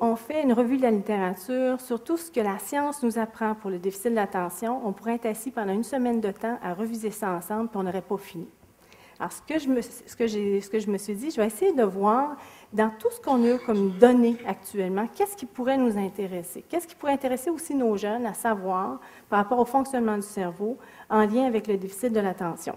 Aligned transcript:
on 0.00 0.16
fait 0.16 0.42
une 0.42 0.52
revue 0.52 0.76
de 0.76 0.82
la 0.82 0.90
littérature 0.90 1.80
sur 1.80 2.02
tout 2.02 2.16
ce 2.16 2.30
que 2.30 2.40
la 2.40 2.58
science 2.58 3.02
nous 3.02 3.18
apprend 3.18 3.54
pour 3.54 3.70
le 3.70 3.78
déficit 3.78 4.10
de 4.10 4.16
l'attention, 4.16 4.80
on 4.84 4.92
pourrait 4.92 5.14
être 5.14 5.26
assis 5.26 5.50
pendant 5.50 5.72
une 5.72 5.84
semaine 5.84 6.20
de 6.20 6.30
temps 6.30 6.58
à 6.62 6.74
reviser 6.74 7.10
ça 7.10 7.30
ensemble, 7.30 7.68
puis 7.68 7.78
on 7.78 7.82
n'aurait 7.82 8.02
pas 8.02 8.16
fini. 8.16 8.48
Alors, 9.18 9.32
ce 9.32 9.42
que, 9.42 9.58
je 9.58 9.68
me, 9.68 9.80
ce, 9.80 10.16
que 10.16 10.26
ce 10.26 10.68
que 10.68 10.78
je 10.78 10.90
me 10.90 10.98
suis 10.98 11.14
dit, 11.14 11.30
je 11.30 11.40
vais 11.40 11.46
essayer 11.46 11.72
de 11.72 11.84
voir 11.84 12.36
dans 12.72 12.90
tout 12.98 13.10
ce 13.10 13.20
qu'on 13.20 13.44
a 13.44 13.58
comme 13.58 13.92
données 13.98 14.36
actuellement, 14.46 15.06
qu'est-ce 15.14 15.36
qui 15.36 15.46
pourrait 15.46 15.78
nous 15.78 15.96
intéresser? 15.96 16.64
Qu'est-ce 16.68 16.88
qui 16.88 16.96
pourrait 16.96 17.12
intéresser 17.12 17.50
aussi 17.50 17.74
nos 17.74 17.96
jeunes 17.96 18.26
à 18.26 18.34
savoir 18.34 19.00
par 19.28 19.38
rapport 19.38 19.60
au 19.60 19.64
fonctionnement 19.64 20.16
du 20.16 20.22
cerveau 20.22 20.76
en 21.08 21.24
lien 21.24 21.46
avec 21.46 21.68
le 21.68 21.76
déficit 21.76 22.12
de 22.12 22.20
l'attention? 22.20 22.74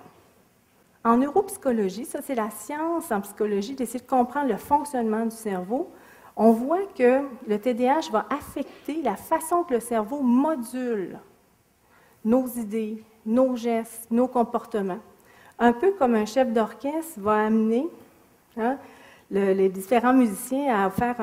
En 1.04 1.18
neuropsychologie, 1.18 2.06
ça 2.06 2.22
c'est 2.22 2.36
la 2.36 2.50
science 2.52 3.12
en 3.12 3.22
psychologie 3.22 3.74
d'essayer 3.74 4.00
de 4.00 4.10
comprendre 4.10 4.50
le 4.50 4.58
fonctionnement 4.58 5.26
du 5.26 5.36
cerveau. 5.36 5.90
On 6.40 6.52
voit 6.52 6.86
que 6.96 7.24
le 7.48 7.60
TDAH 7.60 8.12
va 8.12 8.28
affecter 8.30 9.02
la 9.02 9.16
façon 9.16 9.64
que 9.64 9.74
le 9.74 9.80
cerveau 9.80 10.22
module 10.22 11.20
nos 12.24 12.46
idées, 12.48 13.04
nos 13.26 13.56
gestes, 13.56 14.08
nos 14.12 14.28
comportements. 14.28 15.00
Un 15.58 15.74
peu 15.74 15.94
comme 15.94 16.14
un 16.14 16.26
chef 16.26 16.54
d'orchestre 16.54 17.20
va 17.20 17.46
amener 17.46 17.88
hein, 18.58 18.78
les 19.32 19.70
différents 19.70 20.14
musiciens 20.14 20.86
à 20.86 20.90
faire 20.92 21.16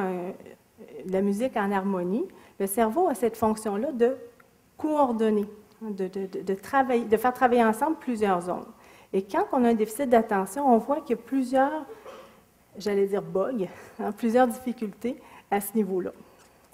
la 1.07 1.23
musique 1.23 1.57
en 1.57 1.71
harmonie. 1.71 2.27
Le 2.59 2.67
cerveau 2.67 3.09
a 3.09 3.15
cette 3.15 3.37
fonction-là 3.37 3.93
de 3.93 4.17
coordonner, 4.77 5.47
de, 5.81 6.09
de 6.43 7.17
faire 7.17 7.33
travailler 7.33 7.65
ensemble 7.65 7.97
plusieurs 8.01 8.41
zones. 8.41 8.67
Et 9.13 9.23
quand 9.23 9.47
on 9.53 9.65
a 9.65 9.69
un 9.69 9.75
déficit 9.75 10.09
d'attention, 10.09 10.67
on 10.67 10.79
voit 10.79 11.01
a 11.09 11.15
plusieurs, 11.15 11.87
j'allais 12.79 13.07
dire 13.07 13.23
bugs, 13.23 13.67
hein, 14.01 14.13
plusieurs 14.13 14.47
difficultés 14.47 15.17
à 15.51 15.61
ce 15.61 15.75
niveau-là. 15.75 16.11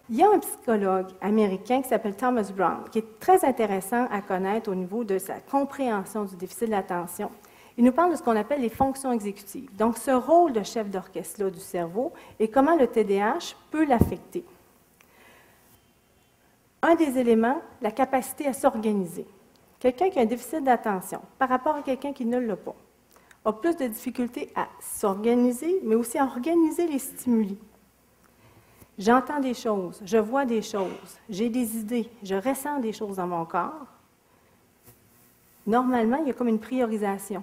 Il 0.09 0.17
y 0.17 0.23
a 0.25 0.31
un 0.31 0.41
psychologue 0.41 1.07
américain 1.21 1.83
qui 1.83 1.89
s'appelle 1.89 2.17
Thomas 2.17 2.51
Brown, 2.55 2.83
qui 2.91 2.99
est 2.99 3.21
très 3.21 3.45
intéressant 3.45 4.07
à 4.11 4.21
connaître 4.21 4.71
au 4.71 4.75
niveau 4.75 5.05
de 5.05 5.19
sa 5.19 5.35
compréhension 5.35 6.25
du 6.25 6.35
déficit 6.35 6.67
de 6.67 6.73
l'attention. 6.73 7.31
Il 7.79 7.85
nous 7.85 7.93
parle 7.93 8.11
de 8.11 8.17
ce 8.17 8.23
qu'on 8.23 8.35
appelle 8.35 8.61
les 8.61 8.69
fonctions 8.69 9.13
exécutives. 9.13 9.71
Donc, 9.77 9.97
ce 9.97 10.11
rôle 10.11 10.53
de 10.53 10.65
chef 10.65 10.91
d'orchestre 10.91 11.49
du 11.51 11.61
cerveau 11.61 12.13
et 12.41 12.49
comment 12.49 12.77
le 12.77 12.89
TDAH 12.89 13.55
peut 13.71 13.85
l'affecter. 13.85 14.45
Un 16.83 16.97
des 16.97 17.17
éléments, 17.17 17.61
la 17.81 17.93
capacité 17.93 18.47
à 18.47 18.53
s'organiser. 18.53 19.27
Quelqu'un 19.79 20.11
qui 20.11 20.19
a 20.19 20.23
un 20.23 20.27
déficit 20.27 20.65
d'attention 20.65 21.21
par 21.39 21.49
rapport 21.49 21.77
à 21.77 21.83
quelqu'un 21.83 22.13
qui 22.13 22.25
ne 22.25 22.39
l'a 22.39 22.57
pas 22.57 22.75
a 23.45 23.53
plus 23.53 23.77
de 23.77 23.87
difficultés 23.87 24.53
à 24.55 24.69
s'organiser, 24.81 25.81
mais 25.83 25.95
aussi 25.95 26.19
à 26.19 26.25
organiser 26.25 26.87
les 26.87 26.99
stimuli. 26.99 27.59
J'entends 28.99 29.41
des 29.41 29.55
choses, 29.55 30.01
je 30.05 30.19
vois 30.19 30.45
des 30.45 30.61
choses, 30.61 31.19
j'ai 31.29 31.49
des 31.49 31.79
idées, 31.79 32.11
je 32.23 32.35
ressens 32.35 32.81
des 32.81 32.93
choses 32.93 33.17
dans 33.17 33.27
mon 33.27 33.47
corps. 33.47 33.87
Normalement, 35.67 36.19
il 36.19 36.29
y 36.29 36.31
a 36.31 36.35
comme 36.35 36.49
une 36.49 36.59
priorisation. 36.59 37.43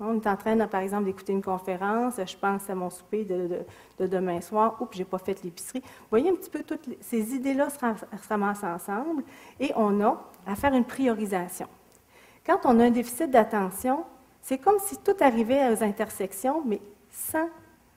On 0.00 0.16
est 0.16 0.26
en 0.26 0.36
train, 0.36 0.56
par 0.66 0.80
exemple, 0.80 1.04
d'écouter 1.04 1.32
une 1.32 1.42
conférence, 1.42 2.14
je 2.16 2.36
pense 2.36 2.68
à 2.68 2.74
mon 2.74 2.90
souper 2.90 3.24
de, 3.24 3.64
demain 4.04 4.40
soir, 4.40 4.76
oups, 4.80 4.94
je 4.94 4.98
n'ai 4.98 5.04
pas 5.04 5.18
fait 5.18 5.40
l'épicerie. 5.44 5.80
Vous 5.80 6.06
voyez 6.10 6.30
un 6.30 6.34
petit 6.34 6.50
peu 6.50 6.64
toutes 6.64 6.88
ces 7.00 7.34
idées-là 7.34 7.70
se, 7.70 7.78
ramassent 8.28 8.64
ensemble 8.64 9.22
et 9.60 9.70
on 9.76 10.00
a 10.00 10.20
à 10.46 10.56
faire 10.56 10.74
une 10.74 10.84
priorisation. 10.84 11.68
Quand 12.44 12.58
on 12.64 12.80
a 12.80 12.86
un 12.86 12.90
déficit 12.90 13.30
d'attention, 13.30 14.04
c'est 14.44 14.58
comme 14.58 14.78
si 14.78 14.98
tout 14.98 15.16
arrivait 15.20 15.72
aux 15.72 15.82
intersections, 15.82 16.62
mais 16.66 16.80
sans 17.10 17.48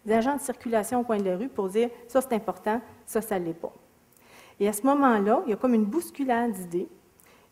agents 0.10 0.38
de 0.38 0.42
circulation 0.42 1.02
au 1.02 1.04
coin 1.04 1.18
de 1.18 1.26
la 1.26 1.36
rue 1.36 1.50
pour 1.50 1.68
dire 1.68 1.90
ça 2.08 2.22
c'est 2.22 2.34
important, 2.34 2.82
ça 3.06 3.22
ça 3.22 3.38
ne 3.38 3.46
l'est 3.46 3.54
pas. 3.54 3.74
Et 4.58 4.68
à 4.68 4.74
ce 4.74 4.82
moment-là, 4.84 5.44
il 5.46 5.50
y 5.50 5.54
a 5.54 5.58
comme 5.58 5.74
une 5.74 5.84
bousculade 5.84 6.54
d'idées. 6.54 6.88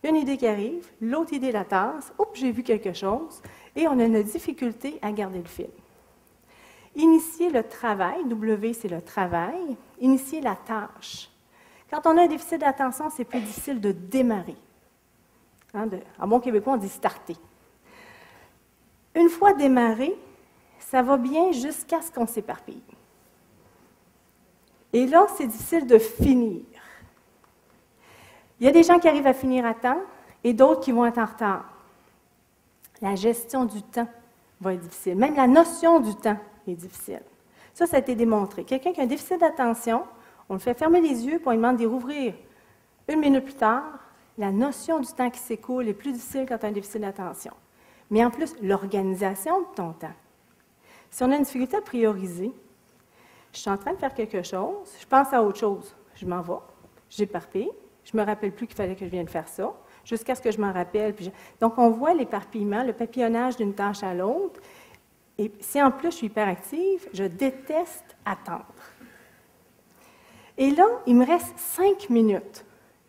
Une 0.01 0.16
idée 0.16 0.38
qui 0.38 0.47
arrive, 0.47 0.88
l'autre 1.01 1.34
idée 1.34 1.51
la 1.51 1.66
tasse, 1.66 2.13
oups, 2.17 2.39
j'ai 2.39 2.51
vu 2.51 2.63
quelque 2.63 2.94
chose, 2.94 3.41
et 3.75 3.85
on 3.88 4.00
a 4.00 4.05
une 4.05 4.23
difficulté 4.23 4.97
à 5.01 5.11
garder 5.11 5.39
le 5.39 5.45
fil. 5.45 5.69
Initier 6.95 7.50
le 7.50 7.63
travail, 7.63 8.23
W 8.25 8.73
c'est 8.73 8.88
le 8.88 9.01
travail, 9.01 9.75
initier 10.00 10.39
la 10.39 10.55
tâche. 10.55 11.29
Quand 11.91 12.07
on 12.07 12.17
a 12.17 12.23
un 12.23 12.28
déficit 12.28 12.61
d'attention, 12.61 13.09
c'est 13.09 13.25
plus 13.25 13.41
difficile 13.41 13.81
de 13.81 13.91
démarrer. 13.91 14.55
Hein, 15.73 15.89
en 16.17 16.28
bon 16.28 16.39
québécois, 16.39 16.73
on 16.73 16.78
dit 16.78 16.88
starter. 16.88 17.35
Une 19.16 19.30
fois 19.30 19.53
démarré, 19.53 20.16
ça 20.80 21.02
va 21.02 21.18
bien 21.18 21.52
jusqu'à 21.52 22.02
ce 22.02 22.12
qu'on 22.12 22.28
s'éparpille. 22.28 22.81
Et 24.94 25.08
là, 25.08 25.26
c'est 25.38 25.48
difficile 25.48 25.88
de 25.88 25.98
finir. 25.98 26.62
Il 28.59 28.66
y 28.66 28.70
a 28.70 28.72
des 28.72 28.84
gens 28.84 29.00
qui 29.00 29.08
arrivent 29.08 29.28
à 29.28 29.34
finir 29.34 29.66
à 29.66 29.74
temps 29.74 30.02
et 30.44 30.53
d'autres 30.53 30.81
qui 30.81 30.92
vont 30.92 31.06
être 31.06 31.18
en 31.18 31.26
retard 31.26 31.66
la 33.02 33.16
gestion 33.16 33.66
du 33.66 33.81
temps 33.81 34.08
va 34.62 34.74
être 34.74 34.81
difficile. 34.81 35.16
Même 35.16 35.36
la 35.36 35.47
notion 35.47 36.00
du 36.00 36.16
temps 36.16 36.38
est 36.68 36.76
difficile. 36.76 37.22
Ça, 37.74 37.86
ça 37.86 37.97
a 37.97 38.00
été 38.00 38.16
démontré. 38.16 38.64
Quelqu'un 38.64 38.94
qui 38.94 39.02
a 39.02 39.03
un 39.03 39.08
déficit 39.08 39.40
d'attention, 39.40 40.03
on 40.50 40.53
le 40.53 40.59
fait 40.59 40.74
fermer 40.74 41.02
les 41.02 41.26
yeux, 41.26 41.42
on 41.46 41.52
lui 41.52 41.58
demande 41.58 41.78
d'y 41.78 41.86
rouvrir. 41.86 42.34
Une 43.08 43.20
minute 43.20 43.44
plus 43.44 43.53
tard, 43.53 43.84
la 44.38 44.52
notion 44.52 45.00
du 45.00 45.08
temps 45.08 45.30
qui 45.30 45.40
s'écoule 45.40 45.88
est 45.88 45.94
plus 45.94 46.14
difficile 46.14 46.46
quand 46.47 46.58
tu 46.58 46.66
as 46.66 46.70
un 46.70 46.72
déficit 46.72 47.02
d'attention. 47.02 47.53
Mais 48.09 48.23
en 48.23 48.29
plus, 48.29 48.55
l'organisation 48.61 49.61
de 49.61 49.67
ton 49.75 49.93
temps. 49.93 50.13
Si 51.09 51.23
on 51.23 51.31
a 51.31 51.35
une 51.35 51.43
difficulté 51.43 51.77
à 51.77 51.81
prioriser, 51.81 52.51
je 53.53 53.59
suis 53.59 53.69
en 53.69 53.77
train 53.77 53.93
de 53.93 53.97
faire 53.97 54.13
quelque 54.13 54.43
chose, 54.43 54.93
je 54.99 55.05
pense 55.05 55.31
à 55.33 55.41
autre 55.41 55.59
chose, 55.59 55.95
je 56.16 56.25
m'en 56.25 56.41
vais, 56.41 56.53
j'éparpille, 57.09 57.69
je 58.03 58.11
ne 58.16 58.21
me 58.21 58.25
rappelle 58.25 58.51
plus 58.51 58.67
qu'il 58.67 58.75
fallait 58.75 58.95
que 58.95 59.05
je 59.05 59.09
vienne 59.09 59.27
faire 59.27 59.47
ça, 59.47 59.73
jusqu'à 60.03 60.35
ce 60.35 60.41
que 60.41 60.51
je 60.51 60.59
m'en 60.59 60.71
rappelle. 60.71 61.16
Donc, 61.59 61.77
on 61.77 61.89
voit 61.89 62.13
l'éparpillement, 62.13 62.83
le 62.83 62.93
papillonnage 62.93 63.57
d'une 63.57 63.73
tâche 63.73 64.03
à 64.03 64.13
l'autre. 64.13 64.59
Et 65.37 65.51
si 65.59 65.81
en 65.81 65.91
plus 65.91 66.11
je 66.11 66.17
suis 66.17 66.27
hyperactive, 66.27 67.09
je 67.13 67.23
déteste 67.23 68.16
attendre. 68.23 68.66
Et 70.57 70.69
là, 70.72 70.85
il 71.05 71.16
me 71.16 71.25
reste 71.25 71.57
cinq 71.57 72.09
minutes. 72.09 72.63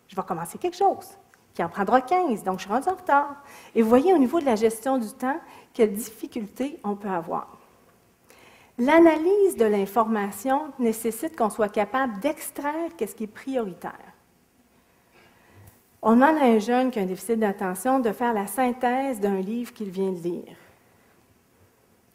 Je 0.08 0.16
vais 0.16 0.22
commencer 0.22 0.58
quelque 0.58 0.76
chose 0.76 1.16
qui 1.56 1.64
en 1.64 1.70
prendra 1.70 2.02
15, 2.02 2.44
donc 2.44 2.58
je 2.58 2.64
suis 2.64 2.70
rendue 2.70 2.88
en 2.90 2.94
retard. 2.94 3.42
Et 3.74 3.80
vous 3.80 3.88
voyez 3.88 4.12
au 4.12 4.18
niveau 4.18 4.38
de 4.40 4.44
la 4.44 4.56
gestion 4.56 4.98
du 4.98 5.08
temps, 5.08 5.40
quelles 5.72 5.94
difficultés 5.94 6.78
on 6.84 6.96
peut 6.96 7.08
avoir. 7.08 7.56
L'analyse 8.78 9.56
de 9.56 9.64
l'information 9.64 10.70
nécessite 10.78 11.34
qu'on 11.34 11.48
soit 11.48 11.70
capable 11.70 12.20
d'extraire 12.20 12.90
ce 13.00 13.06
qui 13.06 13.24
est 13.24 13.26
prioritaire. 13.26 13.94
On 16.02 16.12
demande 16.12 16.36
à 16.36 16.44
un 16.44 16.58
jeune 16.58 16.90
qui 16.90 16.98
a 16.98 17.02
un 17.02 17.06
déficit 17.06 17.40
d'attention 17.40 18.00
de 18.00 18.12
faire 18.12 18.34
la 18.34 18.46
synthèse 18.46 19.18
d'un 19.18 19.40
livre 19.40 19.72
qu'il 19.72 19.88
vient 19.88 20.12
de 20.12 20.20
lire. 20.20 20.56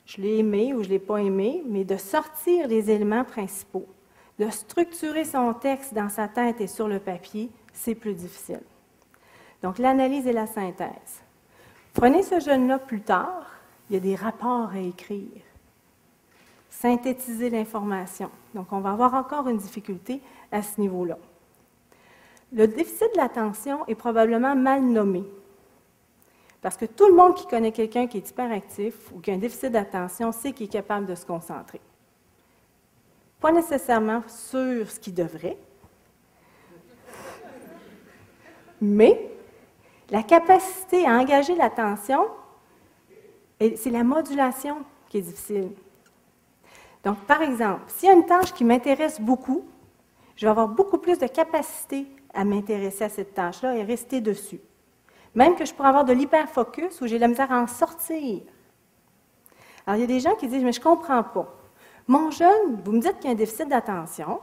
Je 0.06 0.22
l'ai 0.22 0.38
aimé 0.38 0.72
ou 0.76 0.84
je 0.84 0.88
ne 0.88 0.94
l'ai 0.94 1.00
pas 1.00 1.18
aimé, 1.18 1.64
mais 1.68 1.84
de 1.84 1.98
sortir 1.98 2.68
les 2.68 2.92
éléments 2.92 3.24
principaux, 3.24 3.88
de 4.38 4.52
structurer 4.52 5.26
son 5.26 5.56
texte 5.56 5.96
dans 5.96 6.10
sa 6.10 6.28
tête 6.28 6.62
et 6.62 6.68
sur 6.68 6.88
le 6.88 7.00
papier, 7.00 7.50
c'est 7.74 7.96
plus 7.96 8.14
difficile. 8.14 8.62
Donc, 9.62 9.78
l'analyse 9.78 10.28
et 10.28 10.34
la 10.34 10.48
synthèse. 10.48 11.22
Prenez 11.94 12.24
ce 12.24 12.40
jeune-là 12.40 12.80
plus 12.80 13.02
tard, 13.02 13.46
il 13.90 13.94
y 13.94 13.98
a 13.98 14.00
des 14.00 14.16
rapports 14.16 14.70
à 14.70 14.80
écrire. 14.80 15.42
Synthétiser 16.70 17.50
l'information. 17.50 18.32
Donc, 18.56 18.72
on 18.72 18.80
va 18.80 18.92
avoir 18.92 19.14
encore 19.14 19.48
une 19.48 19.58
difficulté 19.58 20.22
à 20.52 20.64
ce 20.64 20.80
niveau-là. 20.80 21.18
Le 22.54 22.68
déficit 22.68 23.12
de 23.14 23.18
l'attention 23.18 23.86
est 23.88 23.96
probablement 23.96 24.56
mal 24.56 24.82
nommé. 24.82 25.24
Parce 26.62 26.78
que 26.78 26.86
tout 26.86 27.08
le 27.08 27.14
monde 27.14 27.36
qui 27.36 27.48
connaît 27.48 27.72
quelqu'un 27.72 28.08
qui 28.08 28.18
est 28.18 28.30
hyperactif 28.30 29.12
ou 29.14 29.20
qui 29.20 29.32
a 29.32 29.34
un 29.34 29.38
déficit 29.38 29.72
d'attention 29.72 30.32
sait 30.32 30.52
qu'il 30.52 30.68
est 30.68 30.70
capable 30.70 31.06
de 31.06 31.16
se 31.16 31.26
concentrer. 31.26 31.82
Pas 33.40 33.52
nécessairement 33.52 34.22
sur 34.28 34.90
ce 34.90 35.00
qu'il 35.00 35.16
devrait, 35.16 35.58
mais 38.80 39.31
la 40.12 40.24
capacité 40.24 41.08
à 41.08 41.18
engager 41.18 41.56
l'attention, 41.56 42.28
c'est 43.60 43.90
la 43.90 44.04
modulation 44.04 44.78
qui 45.10 45.20
est 45.20 45.22
difficile. 45.22 45.72
Donc, 47.04 47.18
par 47.26 47.42
exemple, 47.42 47.84
s'il 47.88 48.10
y 48.10 48.12
a 48.12 48.16
une 48.16 48.26
tâche 48.26 48.54
qui 48.54 48.64
m'intéresse 48.64 49.20
beaucoup, 49.20 49.64
je 50.36 50.46
vais 50.46 50.52
avoir 50.52 50.68
beaucoup 50.68 50.98
plus 50.98 51.18
de 51.18 51.28
capacité 51.28 52.08
à 52.34 52.44
m'intéresser 52.44 53.06
à 53.06 53.10
cette 53.10 53.34
tâche-là 53.34 53.76
et 53.76 53.84
rester 53.84 54.22
dessus. 54.22 54.60
Même 55.34 55.56
que 55.56 55.66
je 55.66 55.74
pourrais 55.74 55.90
avoir 55.90 56.06
de 56.06 56.14
l'hyperfocus 56.14 57.00
où 57.02 57.08
j'ai 57.08 57.18
la 57.18 57.28
misère 57.28 57.52
à 57.52 57.62
en 57.62 57.68
sortir. 57.68 58.42
Alors, 59.88 59.98
il 59.98 60.02
y 60.02 60.04
a 60.04 60.08
des 60.08 60.20
gens 60.20 60.36
qui 60.36 60.48
disent, 60.48 60.64
mais 60.64 60.74
je 60.74 60.80
ne 60.80 60.84
comprends 60.84 61.24
pas. 61.24 61.58
Mon 62.08 62.32
jeune, 62.32 62.82
vous 62.84 62.92
me 62.92 63.00
dites 63.00 63.16
qu'il 63.18 63.26
y 63.26 63.28
a 63.30 63.32
un 63.32 63.36
déficit 63.36 63.70
d'attention. 63.70 64.42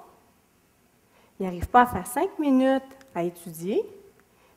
Il 1.39 1.45
n'arrive 1.47 1.69
pas 1.69 1.83
à 1.83 1.87
faire 1.87 2.07
cinq 2.07 2.39
minutes 2.39 2.83
à 3.15 3.23
étudier, 3.23 3.85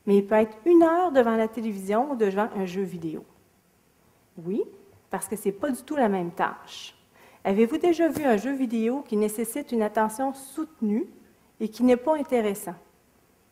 mais 0.06 0.18
il 0.18 0.26
peut 0.26 0.34
être 0.34 0.56
une 0.64 0.82
heure 0.82 1.12
devant 1.12 1.36
la 1.36 1.48
télévision 1.48 2.12
ou 2.12 2.16
devant 2.16 2.48
un 2.56 2.66
jeu 2.66 2.82
vidéo. 2.82 3.24
Oui, 4.44 4.62
parce 5.10 5.28
que 5.28 5.36
ce 5.36 5.48
n'est 5.48 5.52
pas 5.52 5.70
du 5.70 5.82
tout 5.82 5.96
la 5.96 6.08
même 6.08 6.32
tâche. 6.32 6.94
Avez-vous 7.44 7.78
déjà 7.78 8.08
vu 8.08 8.24
un 8.24 8.36
jeu 8.36 8.52
vidéo 8.52 9.02
qui 9.02 9.16
nécessite 9.16 9.72
une 9.72 9.82
attention 9.82 10.32
soutenue 10.32 11.06
et 11.60 11.68
qui 11.68 11.82
n'est 11.82 11.96
pas 11.96 12.16
intéressant? 12.16 12.74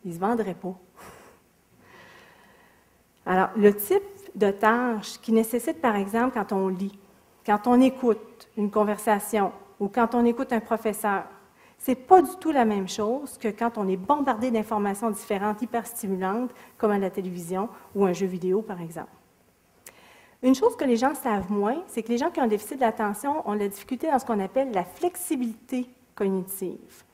Il 0.04 0.10
ne 0.10 0.14
se 0.14 0.20
vendrait 0.20 0.54
pas. 0.54 0.74
Alors, 3.26 3.48
le 3.56 3.74
type 3.74 4.02
de 4.34 4.50
tâche 4.50 5.20
qui 5.20 5.32
nécessite, 5.32 5.80
par 5.80 5.96
exemple, 5.96 6.34
quand 6.34 6.52
on 6.52 6.68
lit, 6.68 6.98
quand 7.44 7.66
on 7.66 7.80
écoute 7.80 8.48
une 8.56 8.70
conversation 8.70 9.52
ou 9.80 9.88
quand 9.88 10.14
on 10.14 10.24
écoute 10.24 10.52
un 10.52 10.60
professeur, 10.60 11.24
ce 11.80 11.90
n'est 11.90 11.96
pas 11.96 12.20
du 12.20 12.36
tout 12.38 12.52
la 12.52 12.66
même 12.66 12.88
chose 12.88 13.38
que 13.38 13.48
quand 13.48 13.78
on 13.78 13.88
est 13.88 13.96
bombardé 13.96 14.50
d'informations 14.50 15.10
différentes, 15.10 15.62
hyper 15.62 15.86
stimulantes, 15.86 16.50
comme 16.76 16.90
à 16.90 16.98
la 16.98 17.08
télévision 17.08 17.70
ou 17.94 18.04
un 18.04 18.12
jeu 18.12 18.26
vidéo, 18.26 18.60
par 18.60 18.82
exemple. 18.82 19.08
Une 20.42 20.54
chose 20.54 20.76
que 20.76 20.84
les 20.84 20.96
gens 20.96 21.14
savent 21.14 21.50
moins, 21.50 21.82
c'est 21.86 22.02
que 22.02 22.08
les 22.08 22.18
gens 22.18 22.30
qui 22.30 22.38
ont 22.38 22.44
un 22.44 22.48
déficit 22.48 22.78
d'attention 22.78 23.48
ont 23.48 23.54
la 23.54 23.68
difficulté 23.68 24.10
dans 24.10 24.18
ce 24.18 24.26
qu'on 24.26 24.40
appelle 24.40 24.72
la 24.72 24.84
flexibilité 24.84 25.88
cognitive. 26.14 27.04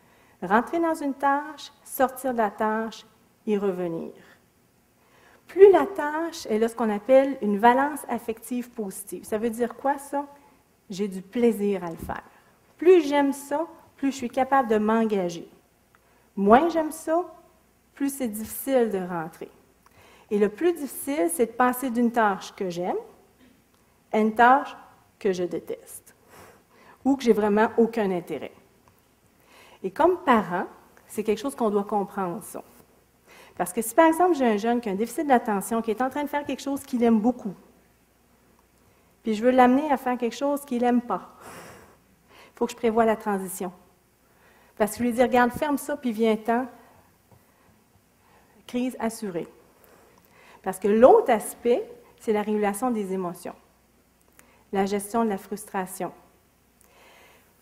Rentrer 0.42 0.80
dans 0.80 0.94
une 0.94 1.14
tâche, 1.14 1.72
sortir 1.84 2.32
de 2.32 2.38
la 2.38 2.50
tâche 2.50 3.06
y 3.46 3.56
revenir. 3.56 4.12
Plus 5.46 5.70
la 5.70 5.86
tâche 5.86 6.46
est 6.46 6.58
là 6.58 6.68
ce 6.68 6.74
qu'on 6.74 6.90
appelle 6.90 7.38
une 7.40 7.58
valence 7.58 8.04
affective 8.08 8.70
positive. 8.70 9.24
Ça 9.24 9.38
veut 9.38 9.50
dire 9.50 9.76
quoi 9.76 9.96
ça? 9.98 10.26
J'ai 10.90 11.06
du 11.06 11.22
plaisir 11.22 11.84
à 11.84 11.90
le 11.90 11.96
faire. 11.96 12.24
Plus 12.76 13.02
j'aime 13.02 13.32
ça, 13.32 13.66
plus 13.96 14.12
je 14.12 14.16
suis 14.16 14.30
capable 14.30 14.68
de 14.68 14.78
m'engager. 14.78 15.48
Moins 16.36 16.68
j'aime 16.68 16.92
ça, 16.92 17.24
plus 17.94 18.14
c'est 18.14 18.28
difficile 18.28 18.90
de 18.90 18.98
rentrer. 18.98 19.50
Et 20.30 20.38
le 20.38 20.48
plus 20.48 20.72
difficile, 20.72 21.28
c'est 21.32 21.46
de 21.46 21.52
passer 21.52 21.90
d'une 21.90 22.12
tâche 22.12 22.52
que 22.54 22.68
j'aime 22.68 22.96
à 24.12 24.18
une 24.18 24.34
tâche 24.34 24.76
que 25.18 25.32
je 25.32 25.44
déteste 25.44 26.14
ou 27.04 27.16
que 27.16 27.22
j'ai 27.22 27.32
vraiment 27.32 27.68
aucun 27.78 28.10
intérêt. 28.10 28.52
Et 29.82 29.90
comme 29.90 30.18
parent, 30.24 30.66
c'est 31.06 31.22
quelque 31.22 31.38
chose 31.38 31.54
qu'on 31.54 31.70
doit 31.70 31.84
comprendre, 31.84 32.42
ça. 32.42 32.62
Parce 33.56 33.72
que 33.72 33.80
si, 33.80 33.94
par 33.94 34.06
exemple, 34.06 34.34
j'ai 34.34 34.46
un 34.46 34.56
jeune 34.56 34.80
qui 34.80 34.88
a 34.88 34.92
un 34.92 34.96
déficit 34.96 35.26
d'attention, 35.26 35.80
qui 35.80 35.90
est 35.90 36.02
en 36.02 36.10
train 36.10 36.24
de 36.24 36.28
faire 36.28 36.44
quelque 36.44 36.62
chose 36.62 36.82
qu'il 36.82 37.02
aime 37.02 37.20
beaucoup, 37.20 37.54
puis 39.22 39.34
je 39.34 39.42
veux 39.42 39.50
l'amener 39.50 39.90
à 39.90 39.96
faire 39.96 40.18
quelque 40.18 40.36
chose 40.36 40.64
qu'il 40.64 40.82
n'aime 40.82 41.00
pas, 41.00 41.36
il 41.42 42.58
faut 42.58 42.66
que 42.66 42.72
je 42.72 42.76
prévoie 42.76 43.04
la 43.04 43.16
transition. 43.16 43.72
Parce 44.76 44.92
que 44.92 44.98
je 44.98 45.02
lui 45.04 45.12
dis, 45.12 45.22
regarde, 45.22 45.50
ferme 45.52 45.78
ça, 45.78 45.96
puis 45.96 46.12
viens-t'en. 46.12 46.66
Crise 48.66 48.96
assurée. 48.98 49.48
Parce 50.62 50.78
que 50.78 50.88
l'autre 50.88 51.30
aspect, 51.30 51.88
c'est 52.20 52.32
la 52.32 52.42
régulation 52.42 52.90
des 52.90 53.12
émotions, 53.12 53.54
la 54.72 54.86
gestion 54.86 55.24
de 55.24 55.30
la 55.30 55.38
frustration, 55.38 56.12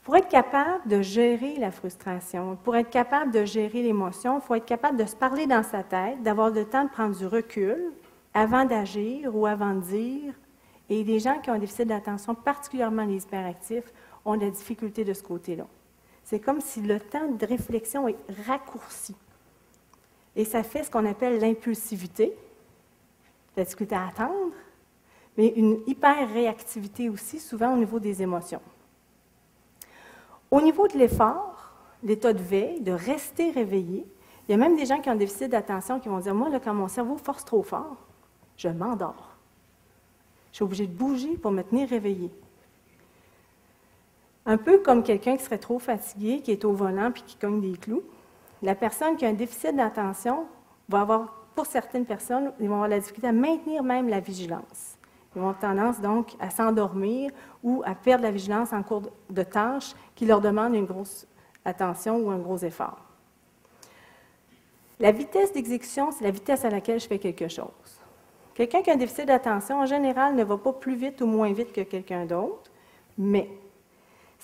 pour 0.05 0.17
être 0.17 0.29
capable 0.29 0.87
de 0.87 1.01
gérer 1.01 1.57
la 1.57 1.71
frustration, 1.71 2.59
pour 2.63 2.77
être 2.77 2.91
capable 2.91 3.33
de 3.33 3.47
gérer 3.47 3.83
l'émotion, 3.83 4.39
il 4.39 4.43
faut 4.43 4.55
être 4.55 4.67
capable 4.67 4.99
de 4.99 5.07
se 5.07 5.17
parler 5.17 5.47
dans 5.47 5.63
sa 5.63 5.83
tête, 5.83 6.23
d'avoir 6.23 6.51
le 6.51 6.67
temps 6.67 6.85
de 6.85 6.91
prendre 6.91 7.17
du 7.17 7.27
recul 7.27 7.91
avant 8.35 8.67
d'agir 8.67 9.35
ou 9.35 9.47
avant 9.47 9.75
de 9.75 9.81
dire. 9.81 10.35
Et 10.91 11.03
les 11.05 11.19
gens 11.19 11.39
qui 11.41 11.49
ont 11.49 11.55
un 11.55 11.59
déficit 11.59 11.89
d'attention, 11.89 12.35
particulièrement 12.35 13.05
les 13.05 13.23
hyperactifs, 13.23 13.91
ont 14.27 14.37
des 14.37 14.51
difficultés 14.51 15.05
de 15.05 15.15
ce 15.15 15.23
côté-là. 15.23 15.67
C'est 16.25 16.41
comme 16.41 16.61
si 16.61 16.81
le 16.81 16.99
temps 16.99 17.31
de 17.31 17.47
réflexion 17.47 18.09
est 18.09 18.17
raccourci. 18.47 19.15
Et 20.37 20.45
ça 20.45 20.63
fait 20.63 20.83
ce 20.83 20.91
qu'on 20.91 21.07
appelle 21.07 21.39
l'impulsivité, 21.39 22.37
la 23.57 23.65
difficulté 23.65 23.95
à 23.95 24.09
attendre, 24.09 24.55
mais 25.37 25.49
une 25.49 25.79
hyper-réactivité 25.87 27.09
aussi, 27.09 27.39
souvent 27.39 27.75
au 27.75 27.77
niveau 27.77 28.01
des 28.01 28.23
émotions. 28.23 28.63
Au 30.51 30.61
niveau 30.61 30.89
de 30.89 30.97
l'effort, 30.97 31.73
l'état 32.03 32.33
de 32.33 32.43
veille, 32.43 32.81
de 32.81 32.93
rester 32.93 33.51
réveillé, 33.51 34.07
il 34.49 34.53
y 34.53 34.55
a 34.55 34.59
même 34.59 34.77
des 34.77 34.87
gens 34.87 35.01
qui 35.01 35.09
ont 35.09 35.13
un 35.13 35.17
déficit 35.17 35.51
d'attention 35.51 36.01
qui 36.01 36.09
vont 36.09 36.19
dire 36.19 36.35
Moi, 36.35 36.49
quand 36.61 36.75
mon 36.75 36.89
cerveau 36.89 37.17
force 37.17 37.45
trop 37.45 37.63
fort, 37.63 37.97
je 38.57 38.69
m'endors. 38.69 39.31
Je 40.53 40.57
suis 40.57 40.65
obligé 40.65 40.87
de 40.87 40.93
bouger 40.93 41.37
pour 41.37 41.51
me 41.51 41.63
tenir 41.63 41.89
réveillé. 41.89 42.31
Un 44.47 44.59
peu 44.59 44.79
comme 44.79 45.03
quelqu'un 45.03 45.37
qui 45.37 45.45
serait 45.45 45.59
trop 45.59 45.79
fatigué, 45.79 46.41
qui 46.41 46.51
est 46.51 46.65
au 46.65 46.73
volant 46.73 47.11
puis 47.11 47.23
qui 47.23 47.37
cogne 47.37 47.61
des 47.61 47.79
clous. 47.79 48.03
La 48.63 48.75
personne 48.75 49.17
qui 49.17 49.25
a 49.25 49.29
un 49.29 49.35
déficit 49.35 49.75
d'attention 49.75 50.47
va 50.89 51.01
avoir, 51.01 51.47
pour 51.55 51.67
certaines 51.67 52.05
personnes, 52.05 52.53
ils 52.61 52.69
vont 52.69 52.75
avoir 52.75 52.89
la 52.89 52.99
difficulté 52.99 53.29
à 53.29 53.33
maintenir 53.33 53.83
même 53.83 54.09
la 54.09 54.21
vigilance. 54.21 54.99
Ils 55.35 55.43
vont 55.43 55.55
tendance 55.55 56.01
donc 56.01 56.35
à 56.41 56.51
s'endormir 56.51 57.31
ou 57.63 57.83
à 57.87 57.95
perdre 57.95 58.25
la 58.25 58.31
vigilance 58.31 58.73
en 58.73 58.83
cours 58.83 59.03
de 59.31 59.43
tâches 59.43 59.95
qui 60.15 60.27
leur 60.27 60.41
demandent 60.41 60.75
une 60.75 60.85
grosse 60.85 61.27
attention 61.65 62.19
ou 62.19 62.31
un 62.31 62.39
gros 62.39 62.59
effort. 62.59 63.01
La 65.01 65.11
vitesse 65.11 65.53
d'exécution, 65.53 66.13
c'est 66.13 66.23
la 66.23 66.31
vitesse 66.31 66.65
à 66.65 66.71
laquelle 66.71 67.01
je 67.01 67.07
fais 67.09 67.19
quelque 67.19 67.49
chose. 67.49 67.67
Quelqu'un 68.55 68.83
qui 68.83 68.91
a 68.91 68.95
un 68.95 68.97
déficit 68.97 69.27
d'attention, 69.27 69.81
en 69.81 69.87
général, 69.87 70.37
ne 70.37 70.45
va 70.45 70.57
pas 70.57 70.73
plus 70.73 70.95
vite 70.95 71.21
ou 71.21 71.27
moins 71.27 71.53
vite 71.53 71.73
que 71.73 71.81
quelqu'un 71.81 72.25
d'autre, 72.27 72.71
mais 73.19 73.51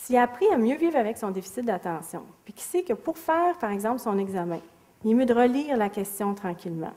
s'il 0.03 0.17
a 0.17 0.23
appris 0.23 0.47
à 0.49 0.57
mieux 0.57 0.77
vivre 0.77 0.97
avec 0.97 1.19
son 1.19 1.31
déficit 1.31 1.65
d'attention, 1.65 2.25
puis 2.45 2.55
qu'il 2.55 2.63
sait 2.63 2.83
que 2.83 2.95
pour 2.95 3.19
faire, 3.19 3.59
par 3.59 3.71
exemple, 3.71 3.99
son 3.99 4.19
examen, 4.19 4.59
il 5.05 5.11
est 5.11 5.15
mieux 5.15 5.27
de 5.27 5.35
relire 5.35 5.77
la 5.77 5.91
question 5.91 6.35
tranquillement, 6.35 6.95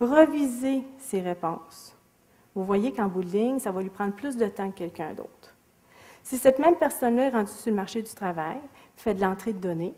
reviser 0.00 0.82
ses 0.98 1.20
réponses, 1.20 1.94
vous 2.54 2.64
voyez 2.64 2.92
qu'en 2.92 3.06
bout 3.06 3.24
ça 3.58 3.70
va 3.70 3.82
lui 3.82 3.90
prendre 3.90 4.14
plus 4.14 4.36
de 4.36 4.46
temps 4.46 4.70
que 4.70 4.78
quelqu'un 4.78 5.12
d'autre. 5.12 5.54
Si 6.22 6.38
cette 6.38 6.58
même 6.58 6.76
personne-là 6.76 7.24
est 7.24 7.30
rendue 7.30 7.50
sur 7.50 7.70
le 7.70 7.76
marché 7.76 8.00
du 8.00 8.12
travail, 8.14 8.58
fait 8.96 9.14
de 9.14 9.20
l'entrée 9.20 9.52
de 9.52 9.58
données, 9.58 9.94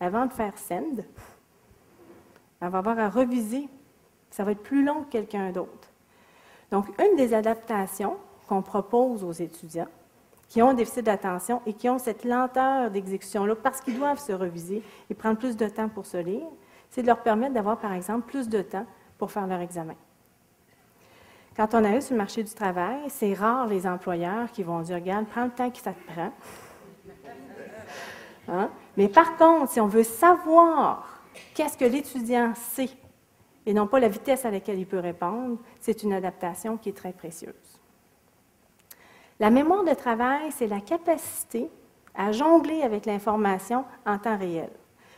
avant 0.00 0.26
de 0.26 0.32
faire 0.32 0.58
send, 0.58 1.04
elle 2.60 2.68
va 2.68 2.78
avoir 2.78 2.98
à 2.98 3.08
reviser. 3.08 3.68
Ça 4.30 4.42
va 4.42 4.52
être 4.52 4.62
plus 4.62 4.84
long 4.84 5.04
que 5.04 5.10
quelqu'un 5.10 5.52
d'autre. 5.52 5.88
Donc, 6.70 6.86
une 7.00 7.16
des 7.16 7.32
adaptations 7.32 8.16
qu'on 8.48 8.62
propose 8.62 9.22
aux 9.22 9.32
étudiants 9.32 9.88
qui 10.48 10.62
ont 10.62 10.70
un 10.70 10.74
déficit 10.74 11.04
d'attention 11.04 11.60
et 11.66 11.74
qui 11.74 11.88
ont 11.88 11.98
cette 11.98 12.24
lenteur 12.24 12.90
d'exécution-là 12.90 13.54
parce 13.56 13.80
qu'ils 13.80 13.98
doivent 13.98 14.18
se 14.18 14.32
reviser 14.32 14.82
et 15.10 15.14
prendre 15.14 15.38
plus 15.38 15.56
de 15.56 15.68
temps 15.68 15.88
pour 15.88 16.06
se 16.06 16.16
lire, 16.16 16.46
c'est 16.90 17.02
de 17.02 17.06
leur 17.06 17.22
permettre 17.22 17.54
d'avoir, 17.54 17.78
par 17.78 17.92
exemple, 17.92 18.26
plus 18.26 18.48
de 18.48 18.62
temps 18.62 18.86
pour 19.18 19.30
faire 19.30 19.46
leur 19.46 19.60
examen. 19.60 19.94
Quand 21.54 21.74
on 21.74 21.84
arrive 21.84 22.00
sur 22.00 22.14
le 22.14 22.18
marché 22.18 22.42
du 22.42 22.54
travail, 22.54 23.00
c'est 23.08 23.34
rare 23.34 23.66
les 23.66 23.86
employeurs 23.86 24.50
qui 24.52 24.62
vont 24.62 24.80
dire 24.80 24.96
Regarde, 24.96 25.26
prends 25.26 25.44
le 25.44 25.50
temps 25.50 25.70
que 25.70 25.78
ça 25.78 25.92
te 25.92 26.12
prend. 26.12 26.32
Hein? 28.50 28.70
Mais 28.96 29.08
par 29.08 29.36
contre, 29.36 29.70
si 29.72 29.78
on 29.78 29.88
veut 29.88 30.02
savoir 30.02 31.20
qu'est-ce 31.52 31.76
que 31.76 31.84
l'étudiant 31.84 32.54
sait 32.54 32.88
et 33.66 33.74
non 33.74 33.86
pas 33.86 34.00
la 34.00 34.08
vitesse 34.08 34.46
à 34.46 34.50
laquelle 34.50 34.78
il 34.78 34.86
peut 34.86 35.00
répondre, 35.00 35.58
c'est 35.80 36.02
une 36.02 36.14
adaptation 36.14 36.78
qui 36.78 36.88
est 36.88 36.96
très 36.96 37.12
précieuse. 37.12 37.67
La 39.40 39.50
mémoire 39.50 39.84
de 39.84 39.94
travail, 39.94 40.50
c'est 40.50 40.66
la 40.66 40.80
capacité 40.80 41.70
à 42.14 42.32
jongler 42.32 42.82
avec 42.82 43.06
l'information 43.06 43.84
en 44.04 44.18
temps 44.18 44.36
réel. 44.36 44.70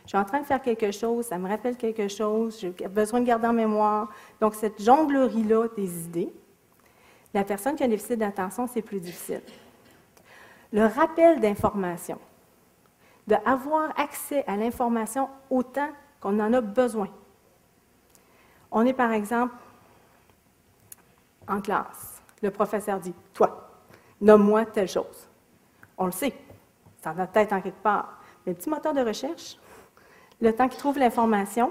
Je 0.04 0.10
suis 0.10 0.18
en 0.18 0.24
train 0.24 0.40
de 0.40 0.46
faire 0.46 0.60
quelque 0.60 0.90
chose, 0.90 1.26
ça 1.26 1.38
me 1.38 1.48
rappelle 1.48 1.76
quelque 1.76 2.08
chose, 2.08 2.58
j'ai 2.60 2.70
besoin 2.88 3.20
de 3.20 3.26
garder 3.26 3.46
en 3.46 3.52
mémoire. 3.52 4.08
Donc, 4.40 4.54
cette 4.54 4.82
jonglerie-là 4.82 5.68
des 5.76 6.04
idées, 6.04 6.32
la 7.32 7.44
personne 7.44 7.76
qui 7.76 7.82
a 7.82 7.86
un 7.86 7.88
déficit 7.88 8.18
d'attention, 8.18 8.66
c'est 8.66 8.82
plus 8.82 9.00
difficile. 9.00 9.42
Le 10.72 10.84
rappel 10.86 11.40
d'information, 11.40 12.18
d'avoir 13.26 13.98
accès 13.98 14.44
à 14.46 14.56
l'information 14.56 15.28
autant 15.48 15.88
qu'on 16.20 16.38
en 16.40 16.52
a 16.52 16.60
besoin. 16.60 17.08
On 18.70 18.84
est 18.84 18.92
par 18.92 19.12
exemple 19.12 19.54
en 21.48 21.60
classe. 21.60 22.20
Le 22.42 22.50
professeur 22.50 23.00
dit 23.00 23.14
Toi, 23.32 23.69
nomme-moi 24.20 24.66
telle 24.66 24.88
chose. 24.88 25.28
On 25.96 26.06
le 26.06 26.12
sait, 26.12 26.34
c'est 26.96 27.08
dans 27.08 27.14
notre 27.14 27.32
tête 27.32 27.52
en 27.52 27.60
quelque 27.60 27.82
part. 27.82 28.20
Mais 28.44 28.52
le 28.52 28.58
petit 28.58 28.70
moteur 28.70 28.94
de 28.94 29.00
recherche, 29.00 29.58
le 30.40 30.54
temps 30.54 30.68
qu'ils 30.68 30.78
trouvent 30.78 30.98
l'information, 30.98 31.70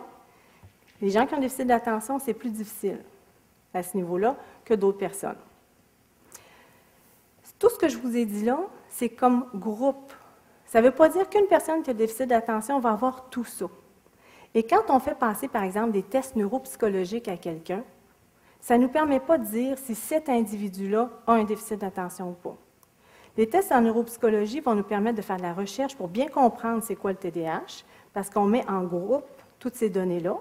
les 1.02 1.10
gens 1.10 1.26
qui 1.26 1.34
ont 1.34 1.38
un 1.38 1.42
déficit 1.42 1.68
d'attention, 1.68 2.20
c'est 2.20 2.34
plus 2.34 2.52
difficile 2.52 3.04
à 3.74 3.84
ce 3.84 3.96
niveau-là 3.96 4.36
que 4.66 4.74
d'autres 4.74 4.98
personnes. 4.98 5.38
Tout 7.58 7.70
ce 7.70 7.78
que 7.78 7.90
je 7.90 7.98
vous 7.98 8.16
ai 8.16 8.26
dit 8.26 8.46
là, 8.46 8.60
c'est 8.90 9.10
comme 9.10 9.48
groupe. 9.54 10.14
Ça 10.66 10.82
ne 10.82 10.86
veut 10.88 10.94
pas 10.94 11.10
dire 11.10 11.30
qu'une 11.30 11.48
personne 11.48 11.82
qui 11.82 11.90
a 11.90 11.94
un 11.94 11.96
déficit 11.96 12.28
d'attention 12.28 12.80
va 12.80 12.92
avoir 12.92 13.30
tout 13.30 13.44
ça. 13.44 13.66
Et 14.54 14.64
quand 14.64 14.90
on 14.90 15.00
fait 15.00 15.16
passer, 15.16 15.48
par 15.48 15.64
exemple, 15.64 15.92
des 15.92 16.04
tests 16.04 16.36
neuropsychologiques 16.36 17.28
à 17.28 17.38
quelqu'un, 17.38 17.84
ça 18.60 18.78
ne 18.78 18.84
nous 18.84 18.90
permet 18.90 19.20
pas 19.20 19.38
de 19.38 19.46
dire 19.46 19.78
si 19.78 19.96
cet 19.96 20.30
individu-là 20.30 21.10
a 21.28 21.34
un 21.34 21.44
déficit 21.44 21.80
d'attention 21.80 22.32
ou 22.32 22.34
pas. 22.34 22.58
Les 23.38 23.48
tests 23.48 23.72
en 23.72 23.82
neuropsychologie 23.82 24.60
vont 24.60 24.76
nous 24.76 24.84
permettre 24.84 25.18
de 25.18 25.22
faire 25.22 25.38
de 25.38 25.44
la 25.44 25.54
recherche 25.54 25.96
pour 25.96 26.10
bien 26.10 26.28
comprendre 26.28 26.84
c'est 26.84 26.96
quoi 26.96 27.12
le 27.12 27.18
TDAH, 27.18 27.84
parce 28.14 28.30
qu'on 28.30 28.46
met 28.46 28.68
en 28.70 28.84
groupe 28.84 29.24
toutes 29.60 29.76
ces 29.76 29.90
données-là. 29.90 30.38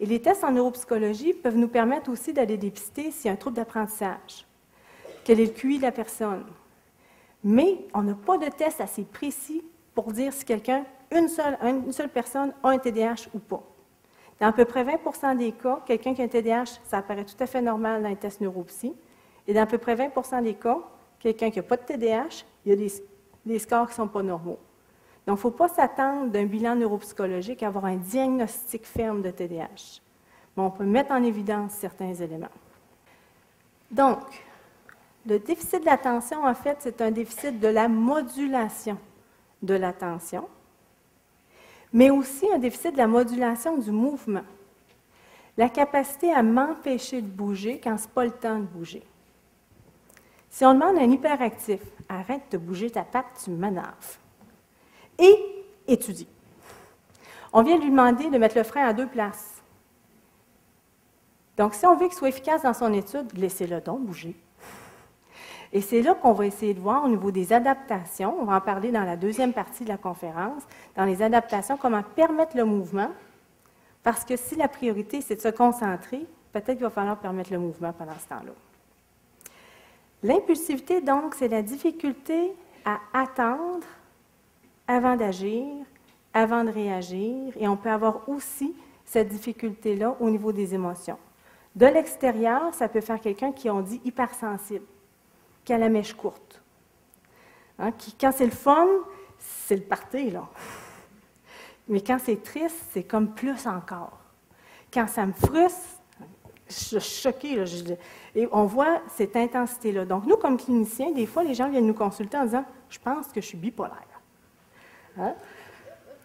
Et 0.00 0.06
les 0.06 0.20
tests 0.20 0.42
en 0.42 0.50
neuropsychologie 0.50 1.34
peuvent 1.34 1.56
nous 1.56 1.68
permettre 1.68 2.10
aussi 2.10 2.32
d'aller 2.32 2.56
dépister 2.56 3.10
s'il 3.10 3.26
y 3.26 3.28
a 3.28 3.32
un 3.32 3.36
trouble 3.36 3.56
d'apprentissage. 3.56 4.46
Quel 5.24 5.38
est 5.40 5.46
le 5.46 5.52
QI 5.52 5.76
de 5.76 5.82
la 5.82 5.92
personne? 5.92 6.44
Mais 7.44 7.86
on 7.94 8.02
n'a 8.02 8.14
pas 8.14 8.38
de 8.38 8.48
test 8.48 8.80
assez 8.80 9.04
précis 9.04 9.62
pour 9.94 10.12
dire 10.12 10.32
si 10.32 10.44
quelqu'un, 10.44 10.84
une 11.14 11.28
seule, 11.28 11.58
une 11.62 11.92
seule 11.92 12.08
personne, 12.08 12.52
a 12.62 12.70
un 12.70 12.78
TDAH 12.78 13.28
ou 13.34 13.38
pas. 13.38 13.62
Dans 14.40 14.46
à 14.46 14.52
peu 14.52 14.64
près 14.64 14.84
20% 14.84 15.36
des 15.36 15.52
cas, 15.52 15.80
quelqu'un 15.84 16.14
qui 16.14 16.22
a 16.22 16.24
un 16.24 16.28
TDAH, 16.28 16.80
ça 16.84 16.98
apparaît 16.98 17.24
tout 17.24 17.36
à 17.38 17.46
fait 17.46 17.60
normal 17.60 18.02
dans 18.02 18.08
les 18.08 18.16
tests 18.16 18.40
neuropsy. 18.40 18.94
Et 19.46 19.52
dans 19.52 19.62
à 19.62 19.66
peu 19.66 19.78
près 19.78 19.94
20% 19.94 20.42
des 20.42 20.54
cas, 20.54 20.78
quelqu'un 21.18 21.50
qui 21.50 21.58
n'a 21.58 21.62
pas 21.62 21.76
de 21.76 21.82
TDAH, 21.82 22.44
il 22.64 22.70
y 22.70 22.72
a 22.72 22.76
des, 22.76 22.90
des 23.44 23.58
scores 23.58 23.86
qui 23.86 23.92
ne 23.92 23.96
sont 23.96 24.08
pas 24.08 24.22
normaux. 24.22 24.58
Donc, 25.26 25.36
il 25.36 25.38
ne 25.38 25.42
faut 25.42 25.50
pas 25.50 25.68
s'attendre 25.68 26.30
d'un 26.30 26.46
bilan 26.46 26.74
neuropsychologique 26.76 27.62
à 27.62 27.66
avoir 27.66 27.84
un 27.84 27.96
diagnostic 27.96 28.86
ferme 28.86 29.20
de 29.20 29.30
TDAH. 29.30 30.00
Mais 30.56 30.62
on 30.62 30.70
peut 30.70 30.84
mettre 30.84 31.12
en 31.12 31.22
évidence 31.22 31.72
certains 31.72 32.14
éléments. 32.14 32.48
Donc, 33.90 34.20
le 35.26 35.38
déficit 35.38 35.80
de 35.80 35.86
l'attention, 35.86 36.44
en 36.44 36.54
fait, 36.54 36.78
c'est 36.80 37.02
un 37.02 37.10
déficit 37.10 37.60
de 37.60 37.68
la 37.68 37.88
modulation 37.88 38.96
de 39.62 39.74
l'attention, 39.74 40.48
mais 41.92 42.10
aussi 42.10 42.46
un 42.52 42.58
déficit 42.58 42.92
de 42.92 42.98
la 42.98 43.06
modulation 43.06 43.76
du 43.78 43.90
mouvement. 43.90 44.44
La 45.56 45.68
capacité 45.68 46.32
à 46.32 46.42
m'empêcher 46.42 47.20
de 47.20 47.26
bouger 47.26 47.80
quand 47.82 47.98
ce 47.98 48.04
n'est 48.04 48.12
pas 48.12 48.24
le 48.24 48.30
temps 48.30 48.58
de 48.58 48.64
bouger. 48.64 49.02
Si 50.48 50.64
on 50.64 50.74
demande 50.74 50.96
à 50.96 51.02
un 51.02 51.10
hyperactif, 51.10 51.80
arrête 52.08 52.42
de 52.50 52.58
bouger 52.58 52.90
ta 52.90 53.04
patte, 53.04 53.26
tu 53.44 53.50
m'énerves. 53.50 54.18
Et 55.18 55.36
étudie. 55.86 56.28
On 57.52 57.62
vient 57.62 57.78
lui 57.78 57.90
demander 57.90 58.30
de 58.30 58.38
mettre 58.38 58.56
le 58.56 58.64
frein 58.64 58.86
à 58.86 58.92
deux 58.92 59.06
places. 59.06 59.62
Donc, 61.56 61.74
si 61.74 61.84
on 61.86 61.96
veut 61.96 62.06
qu'il 62.06 62.16
soit 62.16 62.28
efficace 62.28 62.62
dans 62.62 62.72
son 62.72 62.92
étude, 62.92 63.36
laissez-le 63.36 63.80
donc 63.80 64.00
bouger. 64.00 64.34
Et 65.72 65.80
c'est 65.80 66.02
là 66.02 66.14
qu'on 66.14 66.32
va 66.32 66.46
essayer 66.46 66.74
de 66.74 66.80
voir 66.80 67.04
au 67.04 67.08
niveau 67.08 67.30
des 67.30 67.52
adaptations, 67.52 68.36
on 68.40 68.44
va 68.44 68.56
en 68.56 68.60
parler 68.60 68.90
dans 68.90 69.04
la 69.04 69.16
deuxième 69.16 69.52
partie 69.52 69.84
de 69.84 69.88
la 69.88 69.96
conférence, 69.96 70.62
dans 70.96 71.04
les 71.04 71.22
adaptations, 71.22 71.76
comment 71.76 72.02
permettre 72.02 72.56
le 72.56 72.64
mouvement, 72.64 73.10
parce 74.02 74.24
que 74.24 74.36
si 74.36 74.56
la 74.56 74.66
priorité, 74.66 75.20
c'est 75.20 75.36
de 75.36 75.40
se 75.40 75.48
concentrer, 75.48 76.26
peut-être 76.52 76.72
qu'il 76.72 76.82
va 76.82 76.90
falloir 76.90 77.18
permettre 77.18 77.52
le 77.52 77.58
mouvement 77.58 77.92
pendant 77.92 78.18
ce 78.18 78.28
temps-là. 78.28 78.52
L'impulsivité, 80.22 81.00
donc, 81.00 81.34
c'est 81.34 81.48
la 81.48 81.62
difficulté 81.62 82.52
à 82.84 82.98
attendre 83.12 83.86
avant 84.88 85.14
d'agir, 85.14 85.66
avant 86.34 86.64
de 86.64 86.70
réagir, 86.70 87.52
et 87.56 87.68
on 87.68 87.76
peut 87.76 87.90
avoir 87.90 88.28
aussi 88.28 88.74
cette 89.04 89.28
difficulté-là 89.28 90.16
au 90.18 90.30
niveau 90.30 90.52
des 90.52 90.74
émotions. 90.74 91.18
De 91.76 91.86
l'extérieur, 91.86 92.74
ça 92.74 92.88
peut 92.88 93.00
faire 93.00 93.20
quelqu'un 93.20 93.52
qui 93.52 93.70
on 93.70 93.80
dit 93.80 94.00
hypersensible 94.04 94.84
qu'à 95.64 95.78
la 95.78 95.88
mèche 95.88 96.14
courte. 96.14 96.60
Hein, 97.78 97.92
quand 98.20 98.32
c'est 98.32 98.44
le 98.44 98.50
fun, 98.50 98.86
c'est 99.38 99.76
le 99.76 99.82
party, 99.82 100.30
là. 100.30 100.48
Mais 101.88 102.00
quand 102.00 102.18
c'est 102.22 102.42
triste, 102.42 102.76
c'est 102.92 103.02
comme 103.02 103.34
plus 103.34 103.66
encore. 103.66 104.18
Quand 104.92 105.08
ça 105.08 105.26
me 105.26 105.32
frustre, 105.32 106.00
je 106.68 106.98
suis 106.98 107.22
choquée. 107.22 107.64
Et 108.34 108.48
on 108.52 108.64
voit 108.64 109.00
cette 109.16 109.34
intensité-là. 109.34 110.04
Donc, 110.04 110.26
nous, 110.26 110.36
comme 110.36 110.56
cliniciens, 110.56 111.10
des 111.10 111.26
fois, 111.26 111.42
les 111.42 111.54
gens 111.54 111.68
viennent 111.68 111.86
nous 111.86 111.94
consulter 111.94 112.36
en 112.36 112.44
disant 112.44 112.64
Je 112.88 112.98
pense 112.98 113.28
que 113.28 113.40
je 113.40 113.46
suis 113.46 113.58
bipolaire. 113.58 113.96
Hein? 115.18 115.34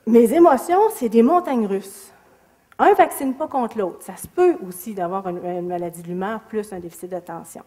Mes 0.06 0.32
émotions, 0.34 0.90
c'est 0.92 1.10
des 1.10 1.24
montagnes 1.24 1.66
russes. 1.66 2.12
Un 2.78 2.92
ne 2.92 2.96
vaccine 2.96 3.34
pas 3.34 3.48
contre 3.48 3.78
l'autre. 3.78 4.04
Ça 4.04 4.16
se 4.18 4.28
peut 4.28 4.58
aussi 4.68 4.94
d'avoir 4.94 5.28
une 5.28 5.68
maladie 5.68 6.04
de 6.04 6.08
l'humeur 6.08 6.42
plus 6.42 6.72
un 6.74 6.80
déficit 6.80 7.10
d'attention. 7.10 7.64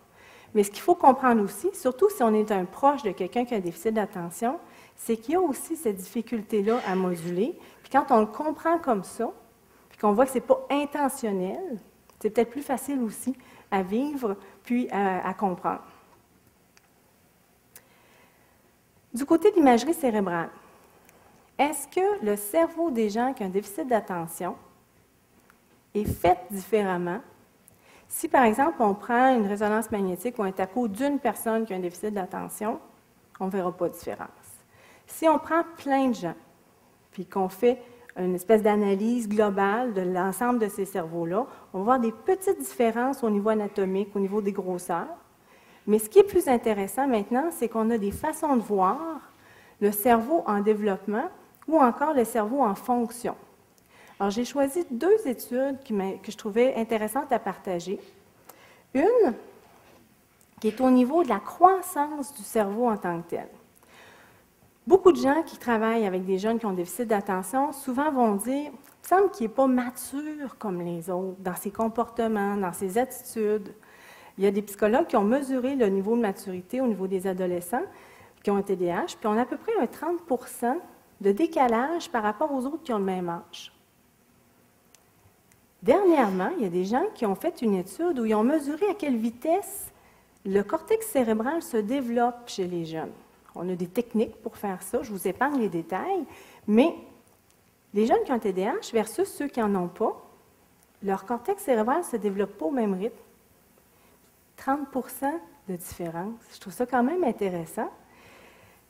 Mais 0.54 0.62
ce 0.62 0.70
qu'il 0.70 0.80
faut 0.80 0.94
comprendre 0.94 1.42
aussi, 1.42 1.68
surtout 1.74 2.08
si 2.10 2.22
on 2.22 2.32
est 2.34 2.50
un 2.50 2.64
proche 2.64 3.02
de 3.02 3.10
quelqu'un 3.10 3.44
qui 3.44 3.54
a 3.54 3.58
un 3.58 3.60
déficit 3.60 3.94
d'attention, 3.94 4.58
c'est 4.96 5.16
qu'il 5.16 5.34
y 5.34 5.36
a 5.36 5.40
aussi 5.40 5.76
cette 5.76 5.96
difficulté-là 5.96 6.80
à 6.86 6.94
moduler. 6.94 7.58
Puis 7.82 7.90
quand 7.90 8.06
on 8.10 8.20
le 8.20 8.26
comprend 8.26 8.78
comme 8.78 9.04
ça, 9.04 9.30
puis 9.88 9.98
qu'on 9.98 10.12
voit 10.12 10.24
que 10.24 10.32
ce 10.32 10.38
n'est 10.38 10.42
pas 10.42 10.66
intentionnel, 10.70 11.78
c'est 12.20 12.30
peut-être 12.30 12.50
plus 12.50 12.62
facile 12.62 13.00
aussi 13.02 13.36
à 13.70 13.82
vivre 13.82 14.36
puis 14.64 14.88
à, 14.90 15.32
comprendre. 15.34 15.82
Du 19.12 19.24
côté 19.24 19.50
de 19.50 19.56
l'imagerie 19.56 19.94
cérébrale, 19.94 20.50
est-ce 21.58 21.88
que 21.88 22.24
le 22.24 22.36
cerveau 22.36 22.90
des 22.90 23.10
gens 23.10 23.32
qui 23.32 23.42
ont 23.42 23.46
un 23.46 23.50
déficit 23.50 23.86
d'attention 23.88 24.56
est 25.94 26.04
fait 26.04 26.38
différemment 26.50 27.20
si, 28.08 28.26
par 28.26 28.44
exemple, 28.44 28.76
on 28.80 28.94
prend 28.94 29.36
une 29.36 29.46
résonance 29.46 29.90
magnétique 29.90 30.38
ou 30.38 30.42
un 30.42 30.52
taco 30.52 30.88
d'une 30.88 31.18
personne 31.18 31.66
qui 31.66 31.74
a 31.74 31.76
un 31.76 31.80
déficit 31.80 32.14
d'attention, 32.14 32.80
on 33.38 33.46
ne 33.46 33.50
verra 33.50 33.70
pas 33.70 33.88
de 33.88 33.92
différence. 33.92 34.28
Si 35.06 35.28
on 35.28 35.38
prend 35.38 35.62
plein 35.76 36.08
de 36.08 36.14
gens, 36.14 36.34
puis 37.12 37.26
qu'on 37.26 37.48
fait 37.48 37.80
une 38.16 38.34
espèce 38.34 38.62
d'analyse 38.62 39.28
globale 39.28 39.92
de 39.92 40.00
l'ensemble 40.00 40.58
de 40.58 40.68
ces 40.68 40.84
cerveaux-là, 40.84 41.46
on 41.72 41.78
va 41.78 41.84
voir 41.84 42.00
des 42.00 42.12
petites 42.12 42.58
différences 42.58 43.22
au 43.22 43.30
niveau 43.30 43.50
anatomique, 43.50 44.14
au 44.16 44.18
niveau 44.18 44.40
des 44.40 44.52
grosseurs. 44.52 45.16
Mais 45.86 45.98
ce 45.98 46.08
qui 46.08 46.18
est 46.18 46.24
plus 46.24 46.48
intéressant 46.48 47.06
maintenant, 47.06 47.50
c'est 47.50 47.68
qu'on 47.68 47.90
a 47.90 47.98
des 47.98 48.10
façons 48.10 48.56
de 48.56 48.62
voir 48.62 49.20
le 49.80 49.92
cerveau 49.92 50.42
en 50.46 50.60
développement 50.60 51.28
ou 51.68 51.78
encore 51.78 52.14
le 52.14 52.24
cerveau 52.24 52.62
en 52.62 52.74
fonction. 52.74 53.36
Alors, 54.18 54.30
j'ai 54.30 54.44
choisi 54.44 54.84
deux 54.90 55.26
études 55.26 55.78
que 55.84 56.32
je 56.32 56.36
trouvais 56.36 56.74
intéressantes 56.74 57.30
à 57.30 57.38
partager. 57.38 58.00
Une 58.94 59.34
qui 60.60 60.68
est 60.68 60.80
au 60.80 60.90
niveau 60.90 61.22
de 61.22 61.28
la 61.28 61.38
croissance 61.38 62.34
du 62.34 62.42
cerveau 62.42 62.88
en 62.88 62.96
tant 62.96 63.22
que 63.22 63.30
tel. 63.30 63.48
Beaucoup 64.86 65.12
de 65.12 65.18
gens 65.18 65.42
qui 65.42 65.56
travaillent 65.56 66.06
avec 66.06 66.24
des 66.24 66.38
jeunes 66.38 66.58
qui 66.58 66.66
ont 66.66 66.72
déficit 66.72 67.06
d'attention, 67.06 67.72
souvent 67.72 68.10
vont 68.10 68.34
dire, 68.34 68.72
il 68.72 69.06
semble 69.08 69.30
qu'il 69.30 69.46
n'est 69.46 69.52
pas 69.52 69.66
mature 69.66 70.58
comme 70.58 70.80
les 70.80 71.10
autres 71.10 71.36
dans 71.40 71.54
ses 71.54 71.70
comportements, 71.70 72.56
dans 72.56 72.72
ses 72.72 72.98
attitudes. 72.98 73.72
Il 74.36 74.44
y 74.44 74.46
a 74.46 74.50
des 74.50 74.62
psychologues 74.62 75.06
qui 75.06 75.16
ont 75.16 75.24
mesuré 75.24 75.76
le 75.76 75.86
niveau 75.86 76.16
de 76.16 76.22
maturité 76.22 76.80
au 76.80 76.86
niveau 76.86 77.06
des 77.06 77.26
adolescents 77.26 77.84
qui 78.42 78.50
ont 78.50 78.56
un 78.56 78.62
TDAH, 78.62 79.16
puis 79.20 79.26
on 79.26 79.36
a 79.36 79.42
à 79.42 79.46
peu 79.46 79.56
près 79.56 79.72
un 79.80 79.86
30 79.86 80.22
de 81.20 81.32
décalage 81.32 82.08
par 82.10 82.22
rapport 82.22 82.52
aux 82.52 82.64
autres 82.66 82.82
qui 82.82 82.92
ont 82.92 82.98
le 82.98 83.04
même 83.04 83.28
âge. 83.28 83.72
Dernièrement, 85.82 86.50
il 86.56 86.64
y 86.64 86.66
a 86.66 86.70
des 86.70 86.84
gens 86.84 87.04
qui 87.14 87.24
ont 87.24 87.34
fait 87.34 87.62
une 87.62 87.74
étude 87.74 88.18
où 88.18 88.24
ils 88.24 88.34
ont 88.34 88.42
mesuré 88.42 88.86
à 88.90 88.94
quelle 88.94 89.16
vitesse 89.16 89.92
le 90.44 90.62
cortex 90.62 91.06
cérébral 91.06 91.62
se 91.62 91.76
développe 91.76 92.48
chez 92.48 92.66
les 92.66 92.84
jeunes. 92.84 93.12
On 93.54 93.68
a 93.68 93.74
des 93.74 93.86
techniques 93.86 94.36
pour 94.36 94.56
faire 94.56 94.82
ça, 94.82 95.02
je 95.02 95.10
vous 95.10 95.28
épargne 95.28 95.60
les 95.60 95.68
détails, 95.68 96.24
mais 96.66 96.94
les 97.94 98.06
jeunes 98.06 98.22
qui 98.24 98.32
ont 98.32 98.38
TDAH 98.38 98.92
versus 98.92 99.28
ceux 99.28 99.48
qui 99.48 99.60
n'en 99.60 99.74
ont 99.84 99.88
pas, 99.88 100.24
leur 101.02 101.24
cortex 101.24 101.62
cérébral 101.62 101.98
ne 101.98 102.04
se 102.04 102.16
développe 102.16 102.56
pas 102.58 102.66
au 102.66 102.70
même 102.70 102.94
rythme. 102.94 103.16
30% 104.58 105.32
de 105.68 105.76
différence. 105.76 106.40
Je 106.54 106.60
trouve 106.60 106.72
ça 106.72 106.86
quand 106.86 107.02
même 107.02 107.22
intéressant. 107.24 107.90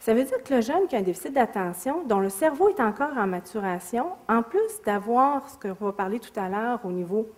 Ça 0.01 0.15
veut 0.15 0.25
dire 0.25 0.43
que 0.45 0.55
le 0.55 0.61
jeune 0.61 0.87
qui 0.87 0.95
a 0.97 1.01
un 1.01 1.03
déficit 1.03 1.33
d'attention, 1.33 2.05
dont 2.05 2.21
le 2.21 2.29
cerveau 2.29 2.69
est 2.69 2.81
encore 2.81 3.17
en 3.17 3.27
maturation, 3.27 4.07
en 4.29 4.43
plus 4.43 4.81
d'avoir 4.85 5.49
ce 5.49 5.57
qu'on 5.59 5.87
va 5.87 5.93
parler 5.93 6.21
tout 6.21 6.39
à 6.39 6.49
l'heure 6.49 6.81
au 6.85 6.91
niveau 6.91 7.29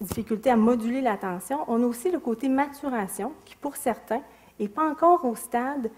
difficulté 0.00 0.50
à 0.50 0.56
moduler 0.56 1.00
l'attention, 1.00 1.64
on 1.66 1.82
a 1.82 1.86
aussi 1.86 2.10
le 2.10 2.18
côté 2.18 2.48
maturation 2.48 3.32
qui, 3.44 3.56
pour 3.56 3.76
certains, 3.76 4.20
n'est 4.60 4.68
pas 4.68 4.88
encore 4.88 5.24
au 5.24 5.34
stade 5.34 5.90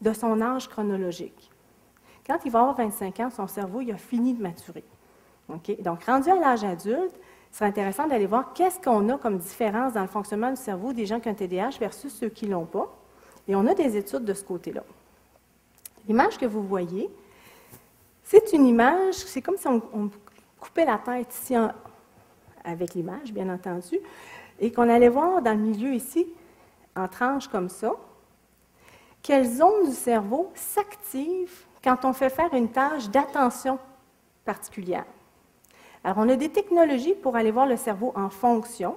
de 0.00 0.12
son 0.12 0.40
âge 0.40 0.68
chronologique. 0.68 1.50
Quand 2.26 2.38
il 2.44 2.50
va 2.50 2.60
avoir 2.60 2.76
25 2.76 3.20
ans, 3.20 3.30
son 3.30 3.46
cerveau 3.46 3.80
il 3.80 3.92
a 3.92 3.96
fini 3.96 4.34
de 4.34 4.42
maturer. 4.42 4.84
Donc, 5.48 6.04
rendu 6.04 6.30
à 6.30 6.36
l'âge 6.36 6.64
adulte, 6.64 7.14
ce 7.50 7.58
serait 7.58 7.68
intéressant 7.68 8.08
d'aller 8.08 8.26
voir 8.26 8.52
qu'est-ce 8.54 8.80
qu'on 8.80 9.08
a 9.10 9.18
comme 9.18 9.38
différence 9.38 9.92
dans 9.92 10.00
le 10.00 10.08
fonctionnement 10.08 10.50
du 10.50 10.56
cerveau 10.56 10.92
des 10.92 11.06
gens 11.06 11.20
qui 11.20 11.28
ont 11.28 11.32
un 11.32 11.34
TDAH 11.34 11.78
versus 11.78 12.12
ceux 12.12 12.30
qui 12.30 12.46
ne 12.46 12.52
l'ont 12.52 12.64
pas. 12.64 12.92
Et 13.48 13.54
on 13.54 13.66
a 13.66 13.74
des 13.74 13.96
études 13.96 14.24
de 14.24 14.34
ce 14.34 14.44
côté-là. 14.44 14.82
L'image 16.08 16.38
que 16.38 16.46
vous 16.46 16.62
voyez, 16.62 17.10
c'est 18.22 18.52
une 18.52 18.66
image, 18.66 19.14
c'est 19.14 19.42
comme 19.42 19.56
si 19.56 19.66
on, 19.68 20.10
coupait 20.58 20.86
la 20.86 20.96
tête 20.96 21.34
ici 21.34 21.54
avec 22.64 22.94
l'image, 22.94 23.32
bien 23.32 23.52
entendu, 23.52 23.98
et 24.58 24.72
qu'on 24.72 24.88
allait 24.88 25.10
voir 25.10 25.42
dans 25.42 25.52
le 25.52 25.58
milieu 25.58 25.92
ici, 25.92 26.26
en 26.96 27.06
tranches 27.06 27.48
comme 27.48 27.68
ça, 27.68 27.92
quelles 29.22 29.46
zones 29.46 29.86
du 29.86 29.94
cerveau 29.94 30.50
s'activent 30.54 31.64
quand 31.82 32.04
on 32.04 32.12
fait 32.12 32.30
faire 32.30 32.52
une 32.54 32.70
tâche 32.70 33.08
d'attention 33.10 33.78
particulière. 34.44 35.04
Alors, 36.02 36.18
on 36.18 36.28
a 36.28 36.36
des 36.36 36.50
technologies 36.50 37.14
pour 37.14 37.36
aller 37.36 37.50
voir 37.50 37.66
le 37.66 37.76
cerveau 37.76 38.12
en 38.14 38.28
fonction. 38.28 38.96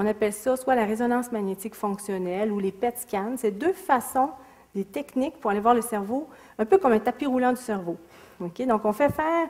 On 0.00 0.06
appelle 0.06 0.32
ça 0.32 0.56
soit 0.56 0.76
la 0.76 0.84
résonance 0.84 1.32
magnétique 1.32 1.74
fonctionnelle 1.74 2.52
ou 2.52 2.60
les 2.60 2.70
PET 2.70 2.96
scans. 2.98 3.34
C'est 3.36 3.50
deux 3.50 3.72
façons, 3.72 4.30
des 4.72 4.84
techniques 4.84 5.40
pour 5.40 5.50
aller 5.50 5.58
voir 5.58 5.74
le 5.74 5.82
cerveau, 5.82 6.28
un 6.56 6.64
peu 6.64 6.78
comme 6.78 6.92
un 6.92 7.00
tapis 7.00 7.26
roulant 7.26 7.50
du 7.50 7.60
cerveau. 7.60 7.96
Donc, 8.38 8.84
on 8.84 8.92
fait 8.92 9.10
faire 9.10 9.48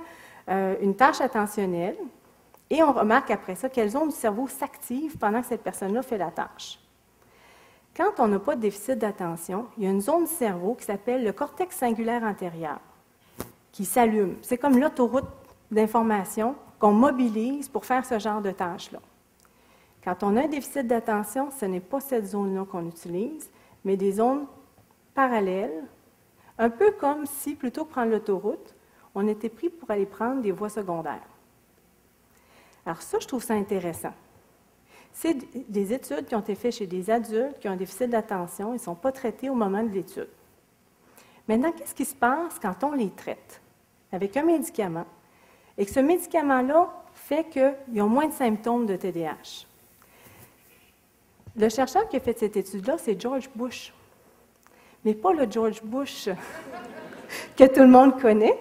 euh, 0.48 0.74
une 0.80 0.96
tâche 0.96 1.20
attentionnelle 1.20 1.96
et 2.70 2.82
on 2.82 2.94
remarque 2.94 3.30
après 3.30 3.56
ça 3.56 3.68
quelles 3.68 3.90
zones 3.90 4.08
du 4.08 4.14
cerveau 4.14 4.48
s'activent 4.48 5.18
pendant 5.18 5.42
que 5.42 5.48
cette 5.48 5.62
personne-là 5.62 6.00
fait 6.00 6.16
la 6.16 6.30
tâche. 6.30 6.78
Quand 7.94 8.18
on 8.18 8.28
n'a 8.28 8.38
pas 8.38 8.56
de 8.56 8.62
déficit 8.62 8.98
d'attention, 8.98 9.66
il 9.76 9.84
y 9.84 9.86
a 9.86 9.90
une 9.90 10.00
zone 10.00 10.24
du 10.24 10.30
cerveau 10.30 10.76
qui 10.76 10.86
s'appelle 10.86 11.24
le 11.24 11.32
cortex 11.32 11.76
singulaire 11.76 12.22
antérieur 12.22 12.80
qui 13.70 13.84
s'allume. 13.84 14.36
C'est 14.40 14.56
comme 14.56 14.78
l'autoroute 14.78 15.28
d'information 15.70 16.54
qu'on 16.78 16.92
mobilise 16.92 17.68
pour 17.68 17.84
faire 17.84 18.06
ce 18.06 18.18
genre 18.18 18.40
de 18.40 18.50
tâches-là. 18.50 19.00
Quand 20.04 20.22
on 20.22 20.36
a 20.36 20.44
un 20.44 20.48
déficit 20.48 20.86
d'attention, 20.86 21.50
ce 21.50 21.64
n'est 21.64 21.80
pas 21.80 22.00
cette 22.00 22.26
zone-là 22.26 22.64
qu'on 22.64 22.86
utilise, 22.86 23.50
mais 23.84 23.96
des 23.96 24.12
zones 24.12 24.46
parallèles, 25.14 25.84
un 26.58 26.70
peu 26.70 26.92
comme 26.92 27.26
si, 27.26 27.54
plutôt 27.54 27.84
que 27.84 27.90
prendre 27.90 28.10
l'autoroute, 28.10 28.74
on 29.14 29.26
était 29.26 29.48
pris 29.48 29.68
pour 29.68 29.90
aller 29.90 30.06
prendre 30.06 30.42
des 30.42 30.52
voies 30.52 30.68
secondaires. 30.68 31.26
Alors 32.86 33.02
ça, 33.02 33.18
je 33.20 33.26
trouve 33.26 33.42
ça 33.42 33.54
intéressant. 33.54 34.12
C'est 35.12 35.36
des 35.68 35.92
études 35.92 36.26
qui 36.26 36.34
ont 36.34 36.40
été 36.40 36.54
faites 36.54 36.74
chez 36.74 36.86
des 36.86 37.10
adultes 37.10 37.58
qui 37.58 37.68
ont 37.68 37.72
un 37.72 37.76
déficit 37.76 38.08
d'attention. 38.08 38.70
Ils 38.70 38.74
ne 38.76 38.82
sont 38.82 38.94
pas 38.94 39.12
traités 39.12 39.50
au 39.50 39.54
moment 39.54 39.82
de 39.82 39.88
l'étude. 39.88 40.28
Maintenant, 41.48 41.72
qu'est-ce 41.72 41.94
qui 41.94 42.04
se 42.04 42.14
passe 42.14 42.58
quand 42.60 42.84
on 42.84 42.92
les 42.92 43.10
traite 43.10 43.60
avec 44.12 44.36
un 44.36 44.44
médicament 44.44 45.06
et 45.76 45.84
que 45.84 45.90
ce 45.92 46.00
médicament-là 46.00 46.88
fait 47.14 47.44
qu'ils 47.48 48.02
ont 48.02 48.08
moins 48.08 48.26
de 48.26 48.32
symptômes 48.32 48.86
de 48.86 48.96
TDAH? 48.96 49.67
Le 51.58 51.68
chercheur 51.68 52.08
qui 52.08 52.16
a 52.16 52.20
fait 52.20 52.38
cette 52.38 52.56
étude-là, 52.56 52.98
c'est 52.98 53.20
George 53.20 53.50
Bush. 53.54 53.92
Mais 55.04 55.14
pas 55.14 55.32
le 55.32 55.50
George 55.50 55.82
Bush 55.82 56.28
que 57.56 57.64
tout 57.64 57.80
le 57.80 57.88
monde 57.88 58.20
connaît, 58.20 58.56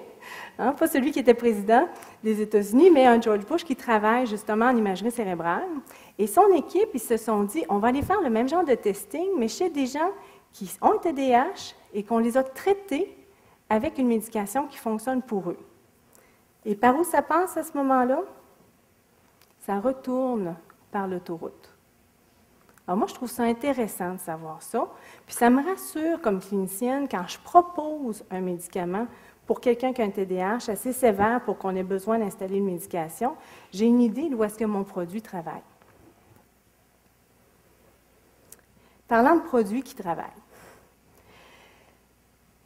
hein, 0.58 0.72
pas 0.72 0.88
celui 0.88 1.12
qui 1.12 1.20
était 1.20 1.36
président 1.36 1.88
des 2.24 2.42
États-Unis, 2.42 2.90
mais 2.90 3.06
un 3.06 3.22
George 3.22 3.46
Bush 3.46 3.64
qui 3.64 3.76
travaille 3.76 4.26
justement 4.26 4.66
en 4.66 4.76
imagerie 4.76 5.12
cérébrale. 5.12 5.68
Et 6.18 6.26
son 6.26 6.52
équipe, 6.56 6.90
ils 6.96 7.00
se 7.00 7.18
sont 7.18 7.44
dit, 7.44 7.64
on 7.70 7.78
va 7.78 7.90
aller 7.90 8.02
faire 8.02 8.22
le 8.22 8.32
même 8.32 8.50
genre 8.50 8.66
de 8.66 8.74
testing, 8.74 9.28
mais 9.38 9.48
chez 9.48 9.70
des 9.70 9.86
gens 9.86 10.12
qui 10.52 10.68
ont 10.82 10.94
un 10.94 10.98
TDAH 10.98 11.76
et 11.94 12.02
qu'on 12.02 12.18
les 12.18 12.36
a 12.36 12.44
traités 12.44 13.16
avec 13.70 14.00
une 14.00 14.08
médication 14.08 14.66
qui 14.66 14.78
fonctionne 14.78 15.22
pour 15.22 15.52
eux. 15.52 15.60
Et 16.66 16.76
par 16.76 16.98
où 16.98 17.04
ça 17.04 17.22
passe 17.22 17.58
à 17.58 17.64
ce 17.64 17.78
moment-là? 17.78 18.22
Ça 19.60 19.80
retourne 19.80 20.56
par 20.92 21.08
l'autoroute. 21.08 21.77
Alors 22.88 22.98
moi, 22.98 23.08
je 23.08 23.14
trouve 23.14 23.30
ça 23.30 23.44
intéressant 23.44 24.14
de 24.14 24.20
savoir 24.20 24.62
ça. 24.62 24.88
Puis 25.26 25.36
ça 25.36 25.50
me 25.50 25.62
rassure 25.62 26.22
comme 26.22 26.40
clinicienne 26.40 27.10
quand 27.10 27.28
je 27.28 27.38
propose 27.40 28.24
un 28.32 28.40
médicament 28.40 29.08
pour 29.46 29.60
quelqu'un 29.60 29.92
qui 29.92 30.02
a 30.02 30.06
un 30.06 30.10
TDAH 30.10 30.70
assez 30.70 30.94
sévère 30.94 31.42
pour 31.44 31.58
qu'on 31.58 31.76
ait 31.76 31.84
besoin 31.84 32.18
d'installer 32.20 32.58
une 32.58 32.66
médication. 32.66 33.36
J'ai 33.74 33.86
une 33.86 34.02
idée 34.02 34.30
d'où 34.30 34.42
est-ce 34.44 34.58
que 34.58 34.66
mon 34.66 34.86
produit 34.86 35.22
travaille. 35.22 35.62
Parlant 39.08 39.36
de 39.36 39.42
produits 39.42 39.84
qui 39.84 39.96
travaillent. 39.96 40.26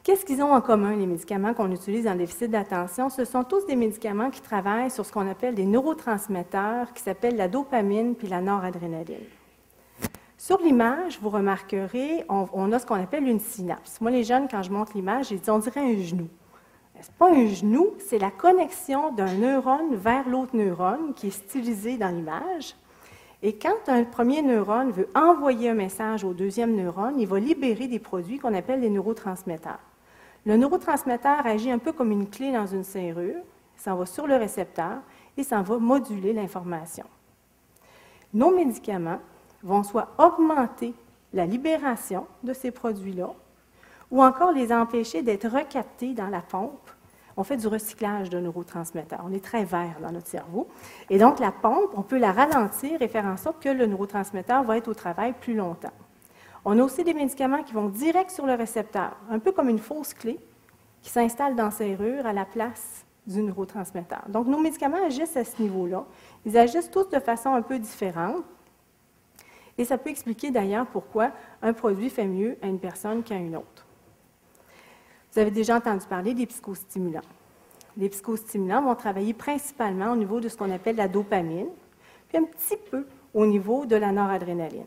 Qu'est-ce 0.03 0.25
qu'ils 0.25 0.41
ont 0.41 0.53
en 0.53 0.61
commun, 0.61 0.95
les 0.95 1.05
médicaments 1.05 1.53
qu'on 1.53 1.71
utilise 1.71 2.07
en 2.07 2.15
déficit 2.15 2.49
d'attention? 2.49 3.09
Ce 3.09 3.25
sont 3.25 3.43
tous 3.43 3.65
des 3.67 3.75
médicaments 3.75 4.31
qui 4.31 4.41
travaillent 4.41 4.89
sur 4.89 5.05
ce 5.05 5.11
qu'on 5.11 5.29
appelle 5.29 5.53
des 5.53 5.65
neurotransmetteurs 5.65 6.93
qui 6.93 7.03
s'appellent 7.03 7.37
la 7.37 7.47
dopamine 7.47 8.15
puis 8.15 8.27
la 8.27 8.41
noradrénaline. 8.41 9.27
Sur 10.41 10.57
l'image, 10.57 11.19
vous 11.21 11.29
remarquerez, 11.29 12.25
on, 12.27 12.71
a 12.71 12.79
ce 12.79 12.85
qu'on 12.87 12.95
appelle 12.95 13.27
une 13.27 13.39
synapse. 13.39 14.01
Moi, 14.01 14.09
les 14.09 14.23
jeunes, 14.23 14.47
quand 14.49 14.63
je 14.63 14.71
montre 14.71 14.93
l'image, 14.95 15.29
ils 15.29 15.39
disent 15.39 15.51
on 15.51 15.59
dirait 15.59 15.81
un 15.81 16.01
genou. 16.01 16.27
Ce 16.99 17.09
n'est 17.09 17.13
pas 17.19 17.29
un 17.29 17.45
genou, 17.45 17.91
c'est 17.99 18.17
la 18.17 18.31
connexion 18.31 19.11
d'un 19.11 19.31
neurone 19.35 19.93
vers 19.93 20.27
l'autre 20.27 20.55
neurone 20.55 21.13
qui 21.13 21.27
est 21.27 21.29
stylisé 21.29 21.99
dans 21.99 22.07
l'image. 22.07 22.75
Et 23.43 23.53
quand 23.53 23.87
un 23.87 24.03
premier 24.03 24.41
neurone 24.41 24.89
veut 24.89 25.09
envoyer 25.13 25.69
un 25.69 25.75
message 25.75 26.23
au 26.23 26.33
deuxième 26.33 26.75
neurone, 26.75 27.19
il 27.19 27.27
va 27.27 27.39
libérer 27.39 27.87
des 27.87 27.99
produits 27.99 28.39
qu'on 28.39 28.55
appelle 28.55 28.79
les 28.79 28.89
neurotransmetteurs. 28.89 29.77
Le 30.47 30.57
neurotransmetteur 30.57 31.45
agit 31.45 31.69
un 31.69 31.77
peu 31.77 31.91
comme 31.91 32.11
une 32.11 32.27
clé 32.27 32.51
dans 32.51 32.65
une 32.65 32.83
serrure, 32.83 33.43
ça 33.77 33.93
va 33.93 34.07
sur 34.07 34.25
le 34.25 34.37
récepteur 34.37 35.03
et 35.37 35.43
ça 35.43 35.61
va 35.61 35.77
moduler 35.77 36.33
l'information. 36.33 37.05
Nos 38.33 38.49
médicaments 38.49 39.19
vont 39.63 39.83
soit 39.83 40.09
augmenter 40.17 40.93
la 41.33 41.45
libération 41.45 42.27
de 42.43 42.53
ces 42.53 42.71
produits-là, 42.71 43.29
ou 44.11 44.21
encore 44.21 44.51
les 44.51 44.73
empêcher 44.73 45.21
d'être 45.21 45.47
recaptés 45.47 46.13
dans 46.13 46.27
la 46.27 46.41
pompe. 46.41 46.89
On 47.37 47.43
fait 47.43 47.55
du 47.55 47.67
recyclage 47.67 48.29
de 48.29 48.39
neurotransmetteurs. 48.39 49.21
On 49.25 49.31
est 49.31 49.43
très 49.43 49.63
vert 49.63 49.95
dans 50.01 50.11
notre 50.11 50.27
cerveau. 50.27 50.67
Et 51.09 51.17
donc, 51.17 51.39
la 51.39 51.51
pompe, 51.51 51.91
on 51.95 52.01
peut 52.01 52.17
la 52.17 52.33
ralentir 52.33 53.01
et 53.01 53.07
faire 53.07 53.25
en 53.25 53.37
sorte 53.37 53.63
que 53.63 53.69
le 53.69 53.85
neurotransmetteur 53.85 54.63
va 54.63 54.77
être 54.77 54.89
au 54.89 54.93
travail 54.93 55.33
plus 55.39 55.55
longtemps. 55.55 55.93
On 56.65 56.77
a 56.77 56.83
aussi 56.83 57.03
des 57.03 57.13
médicaments 57.13 57.63
qui 57.63 57.73
vont 57.73 57.87
direct 57.87 58.31
sur 58.31 58.45
le 58.45 58.53
récepteur, 58.53 59.15
un 59.29 59.39
peu 59.39 59.53
comme 59.53 59.69
une 59.69 59.79
fausse 59.79 60.13
clé 60.13 60.39
qui 61.01 61.09
s'installe 61.09 61.55
dans 61.55 61.71
serrure 61.71 62.25
à 62.25 62.33
la 62.33 62.45
place 62.45 63.05
du 63.25 63.41
neurotransmetteur. 63.41 64.23
Donc, 64.27 64.47
nos 64.47 64.59
médicaments 64.59 65.03
agissent 65.05 65.37
à 65.37 65.45
ce 65.45 65.61
niveau-là. 65.61 66.03
Ils 66.45 66.57
agissent 66.57 66.91
tous 66.91 67.09
de 67.09 67.19
façon 67.19 67.53
un 67.53 67.61
peu 67.61 67.79
différente. 67.79 68.43
Et 69.81 69.83
ça 69.83 69.97
peut 69.97 70.11
expliquer 70.11 70.51
d'ailleurs 70.51 70.85
pourquoi 70.85 71.31
un 71.63 71.73
produit 71.73 72.11
fait 72.11 72.27
mieux 72.27 72.55
à 72.61 72.67
une 72.67 72.77
personne 72.77 73.23
qu'à 73.23 73.37
une 73.37 73.55
autre. 73.55 73.87
Vous 75.33 75.39
avez 75.39 75.49
déjà 75.49 75.77
entendu 75.77 76.05
parler 76.05 76.35
des 76.35 76.45
psychostimulants. 76.45 77.21
Les 77.97 78.07
psychostimulants 78.09 78.83
vont 78.83 78.93
travailler 78.93 79.33
principalement 79.33 80.11
au 80.11 80.15
niveau 80.15 80.39
de 80.39 80.49
ce 80.49 80.55
qu'on 80.55 80.69
appelle 80.69 80.97
la 80.97 81.07
dopamine, 81.07 81.69
puis 82.29 82.37
un 82.37 82.43
petit 82.43 82.77
peu 82.77 83.07
au 83.33 83.47
niveau 83.47 83.87
de 83.87 83.95
la 83.95 84.11
noradrénaline. 84.11 84.85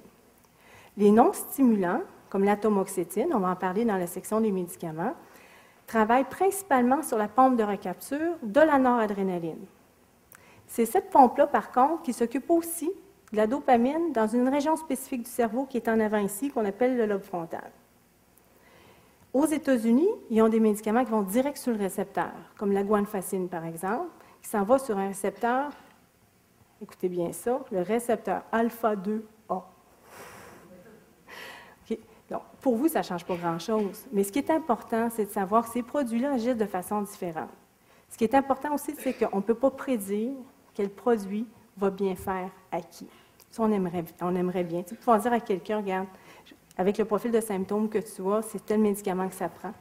Les 0.97 1.11
non-stimulants, 1.11 2.03
comme 2.31 2.45
l'atomoxétine, 2.45 3.35
on 3.35 3.41
va 3.41 3.51
en 3.51 3.57
parler 3.57 3.85
dans 3.85 3.97
la 3.97 4.07
section 4.07 4.41
des 4.41 4.53
médicaments, 4.53 5.15
travaillent 5.89 6.23
principalement 6.23 7.03
sur 7.03 7.19
la 7.19 7.27
pompe 7.27 7.57
de 7.57 7.65
recapture 7.65 8.37
de 8.45 8.61
la 8.61 8.79
noradrénaline. 8.79 9.67
C'est 10.69 10.87
cette 10.87 11.11
pompe-là, 11.11 11.49
par 11.49 11.73
contre, 11.73 12.03
qui 12.03 12.13
s'occupe 12.13 12.49
aussi 12.49 12.93
de 13.35 13.39
la 13.39 13.47
dopamine 13.49 14.13
dans 14.13 14.29
une 14.29 14.49
région 14.49 14.77
spécifique 14.77 15.25
du 15.25 15.31
cerveau 15.31 15.67
qui 15.67 15.77
est 15.77 15.89
en 15.89 15.99
avant 15.99 16.19
ici, 16.19 16.51
qu'on 16.51 16.65
appelle 16.65 16.97
le 16.97 17.05
lobe 17.05 17.23
frontal. 17.23 17.71
Aux 19.33 19.47
États-Unis, 19.47 20.09
ils 20.31 20.41
ont 20.41 20.49
des 20.49 20.61
médicaments 20.61 21.05
qui 21.05 21.11
vont 21.11 21.23
direct 21.23 21.57
sur 21.57 21.73
le 21.73 21.79
récepteur, 21.79 22.31
comme 22.57 22.71
la 22.71 22.85
guanfacine, 22.85 23.49
par 23.49 23.65
exemple, 23.65 24.07
qui 24.41 24.49
s'en 24.49 24.63
va 24.63 24.79
sur 24.79 24.97
un 24.97 25.09
récepteur, 25.09 25.73
écoutez 26.81 27.09
bien 27.09 27.33
ça, 27.33 27.61
le 27.73 27.83
récepteur 27.83 28.43
alpha-2A. 28.53 29.63
Donc, 32.31 32.41
pour 32.61 32.77
vous, 32.77 32.89
ça 32.89 33.01
ne 33.01 33.05
change 33.05 33.25
pas 33.27 33.37
grand-chose, 33.37 34.07
mais 34.13 34.23
ce 34.23 34.33
qui 34.33 34.39
est 34.39 34.51
important, 34.51 35.11
c'est 35.11 35.27
de 35.27 35.31
savoir 35.31 35.65
que 35.65 35.73
ces 35.73 35.83
produits-là 35.83 36.33
agissent 36.35 36.57
de 36.57 36.65
façon 36.65 37.03
différente. 37.03 37.51
Ce 38.09 38.17
qui 38.17 38.25
est 38.25 38.35
important 38.35 38.75
aussi, 38.75 38.95
c'est 38.99 39.13
qu'on 39.13 39.39
ne 39.39 39.43
peut 39.43 39.55
pas 39.55 39.71
prédire 39.71 40.33
quel 40.73 40.89
produit 40.89 41.47
va 41.77 41.91
bien 41.91 42.15
faire 42.15 42.51
à 42.71 42.81
qui. 42.81 43.09
On 43.59 43.71
aimerait, 43.71 44.65
bien. 44.65 44.83
Tu 44.83 44.95
peux 44.95 45.19
dire 45.19 45.33
à 45.33 45.41
quelqu'un, 45.41 45.79
regarde, 45.79 46.09
avec 46.77 46.99
le 46.99 47.05
profil 47.05 47.31
de 47.31 47.41
symptômes 47.41 47.89
que 47.89 47.99
tu 47.99 48.23
as, 48.33 48.43
c'est 48.43 48.65
tel 48.65 48.81
médicament 48.81 49.29
que 49.29 49.35
ça 49.35 49.49
prend. 49.49 49.73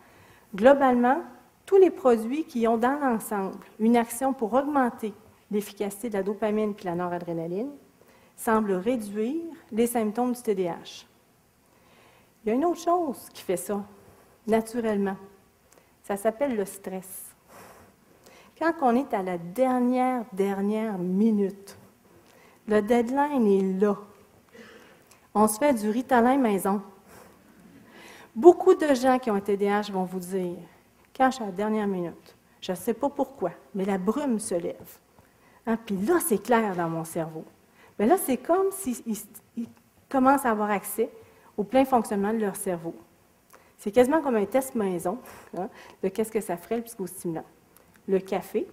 Globalement, 0.56 1.24
tous 1.66 1.78
les 1.78 1.90
produits 1.90 2.46
qui 2.46 2.68
ont 2.68 2.78
dans 2.78 3.00
l'ensemble 3.00 3.58
une 3.80 3.98
action 3.98 4.34
pour 4.34 4.54
augmenter 4.54 5.14
l'efficacité 5.50 6.10
de 6.10 6.18
la 6.18 6.24
dopamine 6.24 6.72
et 6.72 6.82
de 6.82 6.86
la 6.86 6.96
noradrénaline 6.96 7.72
semblent 8.36 8.74
réduire 8.74 9.42
les 9.72 9.88
symptômes 9.88 10.34
du 10.34 10.42
TDAH. 10.42 11.06
Il 12.44 12.50
y 12.50 12.52
a 12.52 12.56
une 12.56 12.66
autre 12.66 12.82
chose 12.82 13.30
qui 13.34 13.42
fait 13.42 13.58
ça, 13.58 13.84
naturellement. 14.46 15.16
Ça 16.04 16.18
s'appelle 16.18 16.56
le 16.56 16.66
stress. 16.66 17.34
Quand 18.60 18.74
on 18.82 18.96
est 18.96 19.14
à 19.14 19.24
la 19.24 19.38
dernière, 19.38 20.26
dernière 20.34 20.98
minute, 20.98 21.78
le 22.68 22.82
deadline 22.82 23.48
est 23.48 23.80
là. 23.82 23.96
On 25.34 25.48
se 25.48 25.58
fait 25.58 25.74
du 25.74 25.90
ritalin 25.90 26.38
maison. 26.38 26.82
Beaucoup 28.36 28.76
de 28.76 28.94
gens 28.94 29.20
qui 29.20 29.30
ont 29.32 29.36
un 29.36 29.42
TDAH 29.42 29.92
vont 29.92 30.06
vous 30.06 30.20
dire, 30.20 30.56
suis 31.14 31.44
à 31.44 31.46
la 31.46 31.52
dernière 31.52 31.88
minute, 31.88 32.36
je 32.62 32.72
ne 32.72 32.78
sais 32.78 32.94
pas 32.94 33.10
pourquoi, 33.10 33.52
mais 33.76 33.86
la 33.86 33.98
brume 33.98 34.40
se 34.40 34.56
lève. 34.56 34.98
Hein, 35.68 35.78
puis 35.86 35.98
là, 35.98 36.16
c'est 36.20 36.42
clair 36.42 36.76
dans 36.76 36.90
mon 36.90 37.04
cerveau. 37.04 37.46
Mais 38.00 38.06
là, 38.06 38.18
c'est 38.18 38.38
comme 38.38 38.72
s'ils 38.72 39.18
commencent 40.10 40.46
à 40.46 40.52
avoir 40.52 40.72
accès 40.72 41.10
au 41.58 41.64
plein 41.64 41.86
fonctionnement 41.86 42.34
de 42.34 42.40
leur 42.40 42.56
cerveau. 42.56 42.96
C'est 43.78 43.92
quasiment 43.92 44.22
comme 44.22 44.36
un 44.36 44.46
test 44.46 44.76
maison 44.76 45.20
hein, 45.58 45.70
de 46.02 46.10
qu'est-ce 46.10 46.32
que 46.32 46.42
ça 46.42 46.58
ferait 46.58 46.78
le 46.78 46.84
psychostimulant. 46.84 47.46
Le 48.08 48.20
café, 48.20 48.68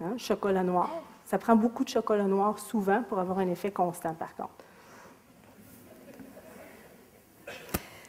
hein, 0.00 0.16
chocolat 0.16 0.62
noir, 0.62 0.90
ça 1.26 1.36
prend 1.38 1.56
beaucoup 1.56 1.84
de 1.84 1.90
chocolat 1.90 2.24
noir 2.24 2.58
souvent 2.58 3.02
pour 3.02 3.18
avoir 3.18 3.40
un 3.40 3.48
effet 3.48 3.70
constant, 3.70 4.14
par 4.14 4.34
contre. 4.34 4.64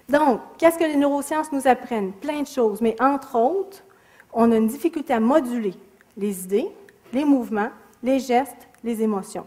Donc, 0.07 0.39
qu'est-ce 0.57 0.77
que 0.77 0.85
les 0.85 0.95
neurosciences 0.95 1.51
nous 1.51 1.67
apprennent? 1.67 2.13
Plein 2.13 2.43
de 2.43 2.47
choses, 2.47 2.79
mais 2.79 2.95
entre 3.01 3.35
autres, 3.35 3.83
on 4.31 4.51
a 4.51 4.55
une 4.55 4.67
difficulté 4.67 5.13
à 5.13 5.19
moduler 5.19 5.73
les 6.15 6.45
idées, 6.45 6.69
les 7.11 7.25
mouvements, 7.25 7.71
les 8.03 8.19
gestes, 8.19 8.69
les 8.83 9.01
émotions. 9.01 9.45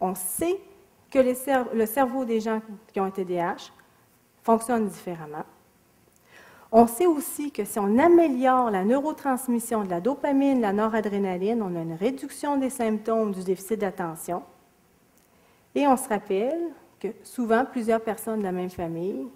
On 0.00 0.14
sait 0.14 0.58
que 1.10 1.18
le 1.18 1.86
cerveau 1.86 2.24
des 2.24 2.40
gens 2.40 2.62
qui 2.92 3.00
ont 3.00 3.04
un 3.04 3.10
TDAH 3.10 3.72
fonctionne 4.42 4.86
différemment. 4.86 5.44
On 6.72 6.86
sait 6.86 7.06
aussi 7.06 7.52
que 7.52 7.64
si 7.64 7.78
on 7.78 7.98
améliore 7.98 8.70
la 8.70 8.84
neurotransmission 8.84 9.84
de 9.84 9.90
la 9.90 10.00
dopamine, 10.00 10.60
la 10.60 10.72
noradrénaline, 10.72 11.62
on 11.62 11.76
a 11.76 11.80
une 11.80 11.94
réduction 11.94 12.56
des 12.56 12.70
symptômes 12.70 13.32
du 13.32 13.44
déficit 13.44 13.80
d'attention. 13.80 14.42
Et 15.74 15.86
on 15.86 15.96
se 15.96 16.08
rappelle 16.08 16.70
que 16.98 17.08
souvent, 17.22 17.64
plusieurs 17.64 18.00
personnes 18.00 18.40
de 18.40 18.44
la 18.44 18.52
même 18.52 18.70
famille 18.70 19.26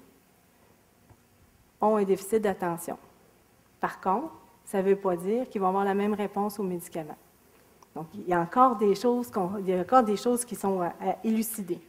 ont 1.80 1.96
un 1.96 2.04
déficit 2.04 2.42
d'attention. 2.42 2.98
Par 3.80 4.00
contre, 4.00 4.32
ça 4.64 4.82
ne 4.82 4.88
veut 4.88 4.96
pas 4.96 5.16
dire 5.16 5.48
qu'ils 5.48 5.60
vont 5.60 5.68
avoir 5.68 5.84
la 5.84 5.94
même 5.94 6.14
réponse 6.14 6.58
aux 6.58 6.64
médicaments. 6.64 7.16
Donc, 7.94 8.06
il 8.14 8.28
y 8.28 8.32
a 8.32 8.40
encore 8.40 8.76
des 8.76 8.94
choses, 8.94 9.30
il 9.60 9.68
y 9.68 9.74
a 9.74 9.80
encore 9.80 10.02
des 10.02 10.16
choses 10.16 10.44
qui 10.44 10.54
sont 10.54 10.80
à, 10.80 10.92
élucider. 11.24 11.80